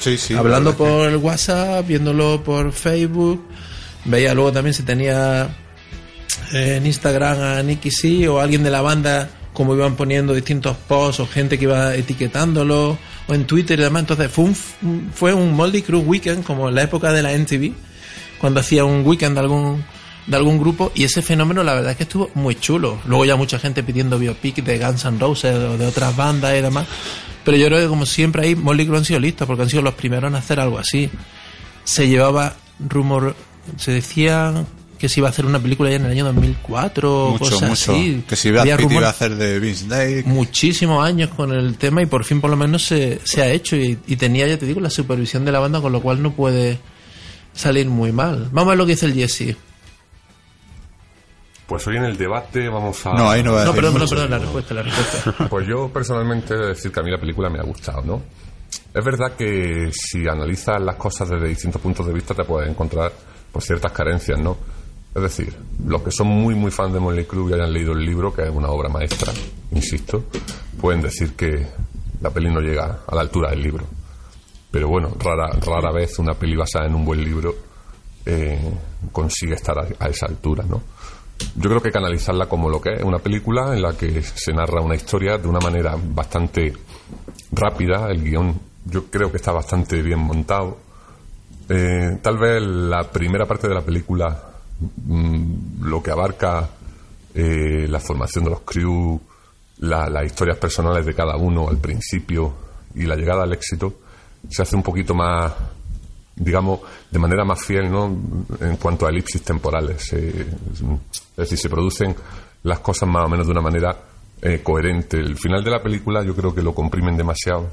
Sí, 0.00 0.18
sí. 0.18 0.34
Hablando 0.34 0.76
por 0.76 1.08
el 1.08 1.16
WhatsApp, 1.16 1.86
viéndolo 1.86 2.42
por 2.42 2.72
Facebook, 2.72 3.46
veía 4.06 4.34
luego 4.34 4.52
también 4.52 4.74
si 4.74 4.82
tenía 4.82 5.48
en 6.52 6.86
Instagram 6.86 7.40
a 7.40 7.62
Nicky 7.62 7.90
C 7.90 8.28
o 8.28 8.40
alguien 8.40 8.62
de 8.62 8.70
la 8.70 8.80
banda 8.80 9.28
como 9.52 9.74
iban 9.74 9.94
poniendo 9.94 10.34
distintos 10.34 10.76
posts 10.88 11.20
o 11.20 11.26
gente 11.26 11.58
que 11.58 11.64
iba 11.64 11.94
etiquetándolo 11.94 12.98
o 13.26 13.34
en 13.34 13.46
Twitter 13.46 13.78
y 13.78 13.82
demás. 13.82 14.00
Entonces 14.00 14.30
fue 14.30 14.44
un, 14.44 14.54
fue 15.14 15.34
un 15.34 15.54
Moldy 15.54 15.82
Crew 15.82 16.00
Weekend 16.00 16.44
como 16.44 16.68
en 16.68 16.74
la 16.74 16.82
época 16.82 17.12
de 17.12 17.22
la 17.22 17.32
NTV, 17.32 17.72
cuando 18.38 18.60
hacía 18.60 18.84
un 18.84 19.06
weekend 19.06 19.34
de 19.34 19.40
algún, 19.40 19.84
de 20.26 20.36
algún 20.36 20.58
grupo 20.58 20.92
y 20.94 21.04
ese 21.04 21.22
fenómeno 21.22 21.62
la 21.62 21.74
verdad 21.74 21.92
es 21.92 21.96
que 21.96 22.02
estuvo 22.04 22.30
muy 22.34 22.56
chulo. 22.56 22.98
Luego 23.06 23.24
ya 23.24 23.36
mucha 23.36 23.58
gente 23.58 23.82
pidiendo 23.82 24.18
biopic 24.18 24.56
de 24.56 24.78
Guns 24.78 25.04
N' 25.04 25.18
Roses 25.18 25.54
o 25.54 25.78
de 25.78 25.86
otras 25.86 26.16
bandas 26.16 26.56
y 26.56 26.62
demás. 26.62 26.86
Pero 27.44 27.56
yo 27.56 27.66
creo 27.66 27.80
que 27.80 27.88
como 27.88 28.06
siempre 28.06 28.42
ahí 28.42 28.54
Moldy 28.54 28.86
Crew 28.86 28.96
han 28.96 29.04
sido 29.04 29.20
listos 29.20 29.46
porque 29.46 29.62
han 29.62 29.68
sido 29.68 29.82
los 29.82 29.94
primeros 29.94 30.30
en 30.30 30.36
hacer 30.36 30.60
algo 30.60 30.78
así. 30.78 31.10
Se 31.84 32.08
llevaba 32.08 32.56
rumor, 32.78 33.36
se 33.76 33.92
decía 33.92 34.64
que 34.98 35.08
se 35.08 35.20
iba 35.20 35.28
a 35.28 35.30
hacer 35.30 35.46
una 35.46 35.58
película 35.58 35.90
ya 35.90 35.96
en 35.96 36.06
el 36.06 36.12
año 36.12 36.24
2004 36.26 37.28
o 37.28 37.38
cosas 37.38 37.62
así. 37.62 38.24
Que 38.28 38.36
se 38.36 38.48
iba, 38.48 38.62
a 38.62 39.08
hacer 39.08 39.36
de 39.36 39.60
Vince 39.60 39.86
Day. 39.86 40.22
Muchísimos 40.24 41.04
años 41.04 41.30
con 41.30 41.52
el 41.52 41.76
tema 41.76 42.02
y 42.02 42.06
por 42.06 42.24
fin 42.24 42.40
por 42.40 42.50
lo 42.50 42.56
menos 42.56 42.84
se, 42.84 43.20
se 43.24 43.42
ha 43.42 43.48
hecho 43.48 43.76
y, 43.76 43.96
tenía, 44.16 44.46
ya 44.46 44.58
te 44.58 44.66
digo, 44.66 44.80
la 44.80 44.90
supervisión 44.90 45.44
de 45.44 45.52
la 45.52 45.58
banda, 45.58 45.80
con 45.80 45.92
lo 45.92 46.00
cual 46.00 46.22
no 46.22 46.32
puede 46.32 46.78
salir 47.52 47.88
muy 47.88 48.12
mal. 48.12 48.48
Vamos 48.52 48.68
a 48.68 48.70
ver 48.70 48.78
lo 48.78 48.86
que 48.86 48.92
dice 48.92 49.06
el 49.06 49.14
Jesse. 49.14 49.56
Pues 51.66 51.86
hoy 51.86 51.96
en 51.96 52.04
el 52.04 52.16
debate 52.16 52.68
vamos 52.68 53.06
a... 53.06 53.14
No, 53.14 53.30
ahí 53.30 53.42
no 53.42 53.54
va 53.54 53.62
a 53.62 53.64
No, 53.64 53.72
perdón, 53.72 53.94
perdón, 53.94 54.30
la 54.30 54.38
respuesta, 54.38 54.74
la 54.74 54.82
respuesta. 54.82 55.46
Pues 55.48 55.66
yo 55.66 55.88
personalmente 55.88 56.54
he 56.54 56.58
de 56.58 56.66
decir 56.68 56.92
que 56.92 57.00
a 57.00 57.02
mí 57.02 57.10
la 57.10 57.18
película 57.18 57.48
me 57.48 57.58
ha 57.58 57.62
gustado, 57.62 58.02
¿no? 58.02 58.22
Es 58.92 59.04
verdad 59.04 59.32
que 59.36 59.90
si 59.92 60.28
analizas 60.28 60.80
las 60.80 60.96
cosas 60.96 61.28
desde 61.28 61.48
distintos 61.48 61.80
puntos 61.80 62.06
de 62.06 62.12
vista 62.12 62.34
te 62.34 62.44
puedes 62.44 62.68
encontrar 62.68 63.12
pues 63.50 63.64
ciertas 63.64 63.92
carencias, 63.92 64.38
¿no? 64.38 64.56
Es 65.14 65.22
decir, 65.22 65.56
los 65.86 66.02
que 66.02 66.10
son 66.10 66.26
muy, 66.26 66.54
muy 66.54 66.70
fans 66.70 66.92
de 66.92 67.00
Molly 67.00 67.24
Crew 67.24 67.48
y 67.48 67.54
hayan 67.54 67.72
leído 67.72 67.92
el 67.92 68.04
libro, 68.04 68.32
que 68.32 68.42
es 68.42 68.50
una 68.50 68.68
obra 68.68 68.88
maestra, 68.88 69.32
insisto, 69.70 70.24
pueden 70.80 71.02
decir 71.02 71.34
que 71.34 71.66
la 72.20 72.30
peli 72.30 72.52
no 72.52 72.60
llega 72.60 73.00
a 73.06 73.14
la 73.14 73.20
altura 73.20 73.50
del 73.50 73.62
libro. 73.62 73.84
Pero 74.70 74.88
bueno, 74.88 75.12
rara, 75.18 75.50
rara 75.64 75.92
vez 75.92 76.18
una 76.18 76.34
peli 76.34 76.56
basada 76.56 76.86
en 76.86 76.94
un 76.94 77.04
buen 77.04 77.22
libro 77.22 77.54
eh, 78.26 78.58
consigue 79.12 79.54
estar 79.54 79.78
a, 79.78 80.08
esa 80.08 80.26
altura, 80.26 80.64
¿no? 80.68 80.82
yo 81.56 81.68
creo 81.68 81.80
que 81.80 81.88
hay 81.88 81.92
que 81.92 81.98
analizarla 81.98 82.46
como 82.46 82.68
lo 82.68 82.80
que 82.80 82.94
es, 82.94 83.02
una 83.02 83.18
película 83.18 83.74
en 83.74 83.82
la 83.82 83.92
que 83.96 84.22
se 84.22 84.52
narra 84.52 84.80
una 84.80 84.94
historia 84.94 85.36
de 85.36 85.46
una 85.46 85.58
manera 85.60 85.94
bastante 85.96 86.72
rápida, 87.52 88.08
el 88.10 88.22
guion 88.22 88.58
yo 88.84 89.06
creo 89.06 89.30
que 89.30 89.38
está 89.38 89.52
bastante 89.52 90.00
bien 90.02 90.20
montado. 90.20 90.78
Eh, 91.68 92.18
tal 92.22 92.38
vez 92.38 92.62
la 92.62 93.10
primera 93.10 93.46
parte 93.46 93.68
de 93.68 93.74
la 93.74 93.80
película, 93.80 94.53
lo 95.80 96.02
que 96.02 96.10
abarca 96.10 96.68
eh, 97.34 97.86
la 97.88 98.00
formación 98.00 98.44
de 98.44 98.50
los 98.50 98.60
crew, 98.60 99.20
la- 99.78 100.08
las 100.08 100.26
historias 100.26 100.56
personales 100.58 101.04
de 101.04 101.14
cada 101.14 101.36
uno 101.36 101.68
al 101.68 101.78
principio 101.78 102.52
y 102.94 103.02
la 103.04 103.16
llegada 103.16 103.42
al 103.42 103.52
éxito, 103.52 103.94
se 104.48 104.62
hace 104.62 104.76
un 104.76 104.82
poquito 104.82 105.14
más, 105.14 105.52
digamos, 106.36 106.80
de 107.10 107.18
manera 107.18 107.44
más 107.44 107.60
fiel, 107.64 107.90
¿no? 107.90 108.06
En 108.60 108.76
cuanto 108.76 109.06
a 109.06 109.10
elipsis 109.10 109.42
temporales. 109.42 110.12
eh, 110.12 110.46
es 111.32 111.36
decir, 111.36 111.58
se 111.58 111.68
producen 111.68 112.14
las 112.62 112.78
cosas 112.80 113.08
más 113.08 113.24
o 113.24 113.28
menos 113.28 113.46
de 113.46 113.52
una 113.52 113.60
manera 113.62 113.96
eh, 114.40 114.60
coherente. 114.62 115.16
El 115.18 115.36
final 115.36 115.64
de 115.64 115.70
la 115.70 115.82
película 115.82 116.22
yo 116.24 116.34
creo 116.36 116.54
que 116.54 116.62
lo 116.62 116.72
comprimen 116.74 117.16
demasiado 117.16 117.68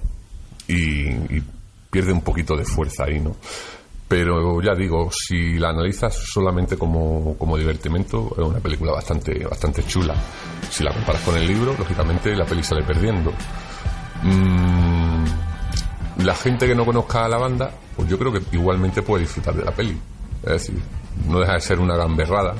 y, 0.67 1.08
y 1.10 1.43
pierde 1.91 2.13
un 2.13 2.21
poquito 2.21 2.56
de 2.56 2.65
fuerza 2.65 3.04
ahí, 3.06 3.19
¿no? 3.19 3.36
Pero 4.12 4.62
ya 4.62 4.76
digo, 4.76 5.10
si 5.10 5.58
la 5.58 5.69
analizas 5.69 6.13
solamente 6.13 6.76
como, 6.76 7.38
como 7.38 7.58
divertimento, 7.58 8.36
es 8.38 8.43
una 8.43 8.60
película 8.60 8.91
bastante, 8.91 9.45
bastante 9.45 9.86
chula. 9.86 10.13
Si 10.69 10.84
la 10.84 10.91
comparas 10.91 11.21
con 11.21 11.38
el 11.38 11.47
libro, 11.47 11.74
lógicamente 11.80 12.36
la 12.36 12.43
peli 12.43 12.62
sale 12.62 12.84
perdiendo. 12.84 13.32
Mm, 14.24 15.24
la 16.26 16.36
gente 16.36 16.67
que 16.67 16.76
no 16.76 16.84
conozca 16.84 17.24
a 17.24 17.30
la 17.30 17.38
banda, 17.38 17.71
pues 17.95 18.10
yo 18.10 18.19
creo 18.19 18.34
que 18.34 18.41
igualmente 18.52 19.02
puede 19.02 19.21
disfrutar 19.24 19.56
de 19.56 19.63
la 19.63 19.71
peli. 19.71 19.97
Es 20.43 20.52
decir, 20.52 20.82
no 21.30 21.39
deja 21.39 21.54
de 21.54 21.62
ser 21.62 21.80
una 21.80 21.95
gamberrada, 21.95 22.54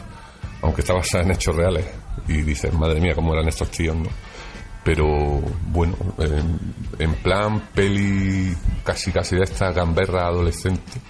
aunque 0.62 0.80
está 0.80 0.94
basada 0.94 1.26
en 1.26 1.32
hechos 1.32 1.54
reales. 1.54 1.86
Y 2.30 2.44
dices, 2.44 2.74
madre 2.74 3.02
mía, 3.02 3.12
cómo 3.14 3.34
eran 3.34 3.50
estos 3.50 3.70
tíos, 3.72 3.98
¿no? 3.98 4.08
Pero 4.86 5.06
bueno, 5.68 5.98
en, 6.18 6.74
en 6.98 7.14
plan 7.16 7.62
peli 7.76 8.56
casi 8.86 9.12
casi 9.12 9.36
de 9.36 9.44
esta 9.44 9.74
gamberra 9.74 10.28
adolescente, 10.28 11.02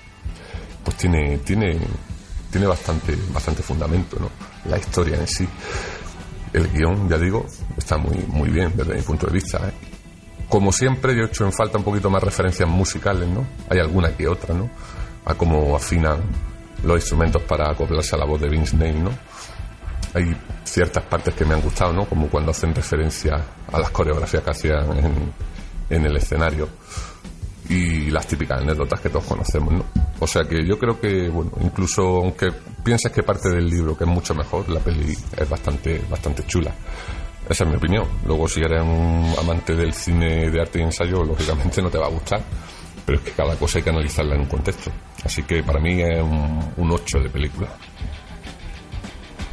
pues 0.84 0.98
tiene, 0.98 1.38
tiene, 1.40 1.80
tiene 2.52 2.68
bastante, 2.68 3.18
bastante 3.34 3.62
fundamento, 3.64 4.18
¿no? 4.20 4.30
La 4.70 4.78
historia 4.78 5.18
en 5.18 5.28
sí. 5.28 5.48
El 6.54 6.68
guion, 6.72 7.08
ya 7.10 7.18
digo, 7.18 7.46
está 7.78 7.98
muy, 7.98 8.18
muy 8.28 8.50
bien 8.50 8.74
desde 8.76 8.96
mi 8.96 9.02
punto 9.02 9.28
de 9.28 9.34
vista. 9.34 9.58
¿eh? 9.60 9.72
Como 10.50 10.72
siempre, 10.72 11.16
yo 11.16 11.24
he 11.24 11.26
hecho 11.28 11.46
en 11.46 11.54
falta 11.54 11.78
un 11.78 11.84
poquito 11.84 12.10
más 12.10 12.22
referencias 12.22 12.68
musicales, 12.68 13.28
¿no? 13.30 13.48
Hay 13.70 13.80
alguna 13.80 14.16
que 14.16 14.28
otra, 14.28 14.54
¿no? 14.54 14.70
A 15.26 15.34
cómo 15.36 15.76
afinan 15.76 16.20
los 16.84 16.98
instrumentos 16.98 17.42
para 17.44 17.72
acoplarse 17.72 18.16
a 18.16 18.20
la 18.20 18.26
voz 18.26 18.42
de 18.42 18.50
Vince 18.50 18.76
Neil, 18.76 19.04
¿no? 19.04 19.12
Hay 20.14 20.36
ciertas 20.66 21.06
partes 21.06 21.34
que 21.36 21.46
me 21.46 21.54
han 21.54 21.62
gustado, 21.62 21.94
¿no? 21.94 22.06
Como 22.06 22.28
cuando 22.28 22.52
hacen 22.52 22.76
referencia 22.76 23.42
a 23.72 23.80
las 23.80 23.92
coreografías 23.92 24.44
que 24.44 24.52
hacían 24.52 24.98
en, 24.98 25.34
en 25.90 26.06
el 26.06 26.18
escenario 26.18 26.68
y 27.72 28.12
las 28.12 28.28
típicas 28.28 28.62
anécdotas 28.62 29.00
que 29.00 29.10
todos 29.10 29.24
conocemos, 29.26 29.74
¿no? 29.74 29.86
O 30.20 30.28
sea 30.28 30.44
que 30.44 30.66
yo 30.66 30.78
creo 30.78 31.00
que, 31.00 31.30
bueno, 31.30 31.52
incluso 31.62 32.02
aunque 32.18 32.52
pienses 32.84 33.12
que 33.12 33.24
parte 33.24 33.50
del 33.50 33.70
libro 33.70 33.98
que 33.98 34.04
es 34.04 34.10
mucho 34.10 34.36
mejor, 34.36 34.68
la 34.70 34.82
peli 34.82 35.18
es 35.38 35.50
bastante, 35.50 36.02
bastante 36.10 36.46
chula. 36.46 36.74
Esa 37.50 37.64
es 37.64 37.70
mi 37.70 37.78
opinión. 37.78 38.06
Luego, 38.26 38.48
si 38.48 38.60
eres 38.60 38.82
un 38.82 39.34
amante 39.40 39.74
del 39.74 39.94
cine 39.94 40.50
de 40.50 40.62
arte 40.62 40.80
y 40.80 40.84
ensayo, 40.84 41.24
lógicamente 41.24 41.82
no 41.82 41.90
te 41.90 41.98
va 41.98 42.08
a 42.08 42.10
gustar. 42.10 42.42
Pero 43.06 43.18
es 43.18 43.24
que 43.24 43.32
cada 43.32 43.56
cosa 43.56 43.80
hay 43.80 43.84
que 43.84 43.90
analizarla 43.90 44.36
en 44.36 44.42
un 44.42 44.48
contexto. 44.48 44.92
Así 45.24 45.44
que 45.44 45.64
para 45.64 45.80
mí 45.80 46.02
es 46.02 46.22
un, 46.22 46.74
un 46.78 46.92
8 46.92 47.20
de 47.20 47.30
película. 47.30 47.70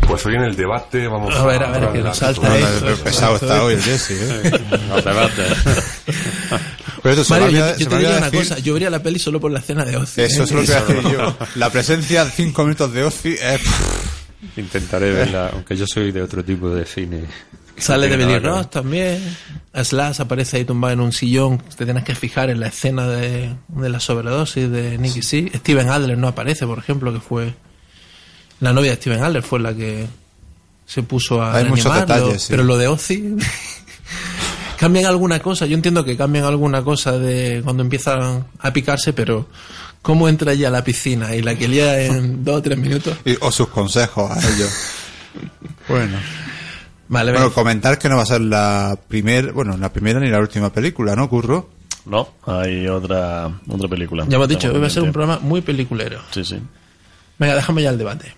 Pues 0.09 0.24
hoy 0.24 0.37
en 0.37 0.42
el 0.42 0.57
debate 0.57 1.07
vamos 1.07 1.37
A 1.37 1.44
ver, 1.44 1.62
a 1.62 1.70
ver, 1.70 1.81
que 1.81 1.87
hablar 1.87 2.04
nos 2.04 2.16
salta. 2.16 2.48
Pero 2.81 2.96
pesado 2.96 3.37
está 3.37 3.62
hoy 3.62 3.74
el 3.74 3.83
Jesse, 3.83 4.12
¿eh? 4.12 4.50
Los 4.88 5.04
debates. 5.04 5.77
Pero 7.02 7.22
me 7.22 7.40
Mario, 7.40 7.76
yo, 7.78 7.88
te 7.88 7.96
diría 7.96 8.16
una 8.18 8.30
decir- 8.30 8.48
cosa, 8.48 8.58
yo 8.58 8.74
vería 8.74 8.90
la 8.90 9.02
peli 9.02 9.18
solo 9.18 9.40
por 9.40 9.50
la 9.50 9.61
escena 9.61 9.84
de 9.84 9.96
Ozzy. 9.96 10.22
Eso 10.22 10.42
¿eh? 10.42 10.44
es 10.44 10.52
lo 10.52 10.61
que 10.62 10.66
voy 10.66 10.74
a 10.76 10.84
decir 10.84 11.12
yo. 11.12 11.37
La 11.56 11.70
presencia 11.70 12.24
de 12.24 12.30
5 12.30 12.62
minutos 12.64 12.92
de 12.92 13.04
Ozzy 13.04 13.34
es... 13.40 13.61
Intentaré 14.56 15.11
verla, 15.12 15.50
aunque 15.52 15.76
yo 15.76 15.84
soy 15.87 16.12
de 16.12 16.22
otro 16.22 16.44
tipo 16.44 16.70
de 16.70 16.84
cine. 16.84 17.24
Sale 17.76 18.08
de 18.08 18.16
Billy 18.16 18.38
Ross 18.38 18.70
también. 18.70 19.20
Slash 19.74 20.20
aparece 20.20 20.56
ahí 20.58 20.64
tumbado 20.64 20.94
en 20.94 21.00
un 21.00 21.12
sillón. 21.12 21.58
Te 21.76 21.84
tienes 21.84 22.04
que 22.04 22.14
fijar 22.14 22.50
en 22.50 22.61
la 22.61 22.68
escena 22.68 23.06
de, 23.08 23.54
de 23.68 23.88
la 23.88 24.00
sobredosis 24.00 24.70
de 24.70 24.98
Nicky 24.98 25.22
C. 25.22 25.50
Steven 25.54 25.88
Adler 25.88 26.18
no 26.18 26.28
aparece, 26.28 26.66
por 26.66 26.78
ejemplo, 26.78 27.12
que 27.12 27.20
fue. 27.20 27.54
La 28.61 28.72
novia 28.72 28.90
de 28.92 28.96
Steven 28.96 29.22
Adler 29.22 29.42
fue 29.42 29.61
la 29.61 29.74
que 29.74 30.06
se 30.87 31.02
puso 31.04 31.40
a. 31.40 31.56
Hay 31.56 31.64
muchos 31.66 31.84
reanimarlo, 31.87 32.14
detalles, 32.24 32.42
sí. 32.42 32.48
Pero 32.50 32.64
lo 32.64 32.76
de 32.78 32.88
Ozzy. 32.88 33.37
cambian 34.78 35.04
alguna 35.06 35.40
cosa. 35.40 35.66
Yo 35.66 35.74
entiendo 35.74 36.04
que 36.04 36.16
cambian 36.16 36.44
alguna 36.44 36.82
cosa 36.82 37.18
de 37.18 37.60
cuando 37.64 37.82
empiezan 37.82 38.46
a 38.58 38.72
picarse, 38.72 39.12
pero. 39.12 39.48
¿Cómo 40.00 40.28
entra 40.28 40.52
ella 40.52 40.68
a 40.68 40.70
la 40.70 40.84
piscina 40.84 41.34
y 41.34 41.42
la 41.42 41.56
que 41.56 41.66
lía 41.66 42.00
en 42.00 42.44
dos 42.44 42.56
o 42.58 42.62
tres 42.62 42.78
minutos? 42.78 43.16
y- 43.24 43.36
o 43.40 43.50
sus 43.50 43.68
consejos 43.68 44.30
a 44.30 44.38
ellos. 44.38 44.70
Bueno. 45.88 46.18
Vale, 47.08 47.32
Bueno, 47.32 47.52
comentar 47.52 47.98
que 47.98 48.08
no 48.08 48.16
va 48.16 48.22
a 48.22 48.26
ser 48.26 48.40
la 48.42 48.98
primera, 49.08 49.50
bueno, 49.52 49.76
la 49.76 49.90
primera 49.92 50.20
ni 50.20 50.28
la 50.28 50.38
última 50.40 50.70
película, 50.72 51.16
¿no, 51.16 51.28
Curro? 51.28 51.70
No, 52.06 52.28
hay 52.46 52.86
otra 52.86 53.50
otra 53.68 53.88
película. 53.88 54.24
ya 54.28 54.36
hemos 54.36 54.48
dicho, 54.48 54.70
hoy 54.72 54.78
va 54.80 54.86
a 54.86 54.90
ser 54.90 55.02
un 55.02 55.12
programa 55.12 55.40
muy 55.42 55.60
peliculero. 55.62 56.20
Sí, 56.30 56.44
sí. 56.44 56.58
Venga, 57.38 57.54
déjame 57.54 57.82
ya 57.82 57.90
el 57.90 57.98
debate. 57.98 58.34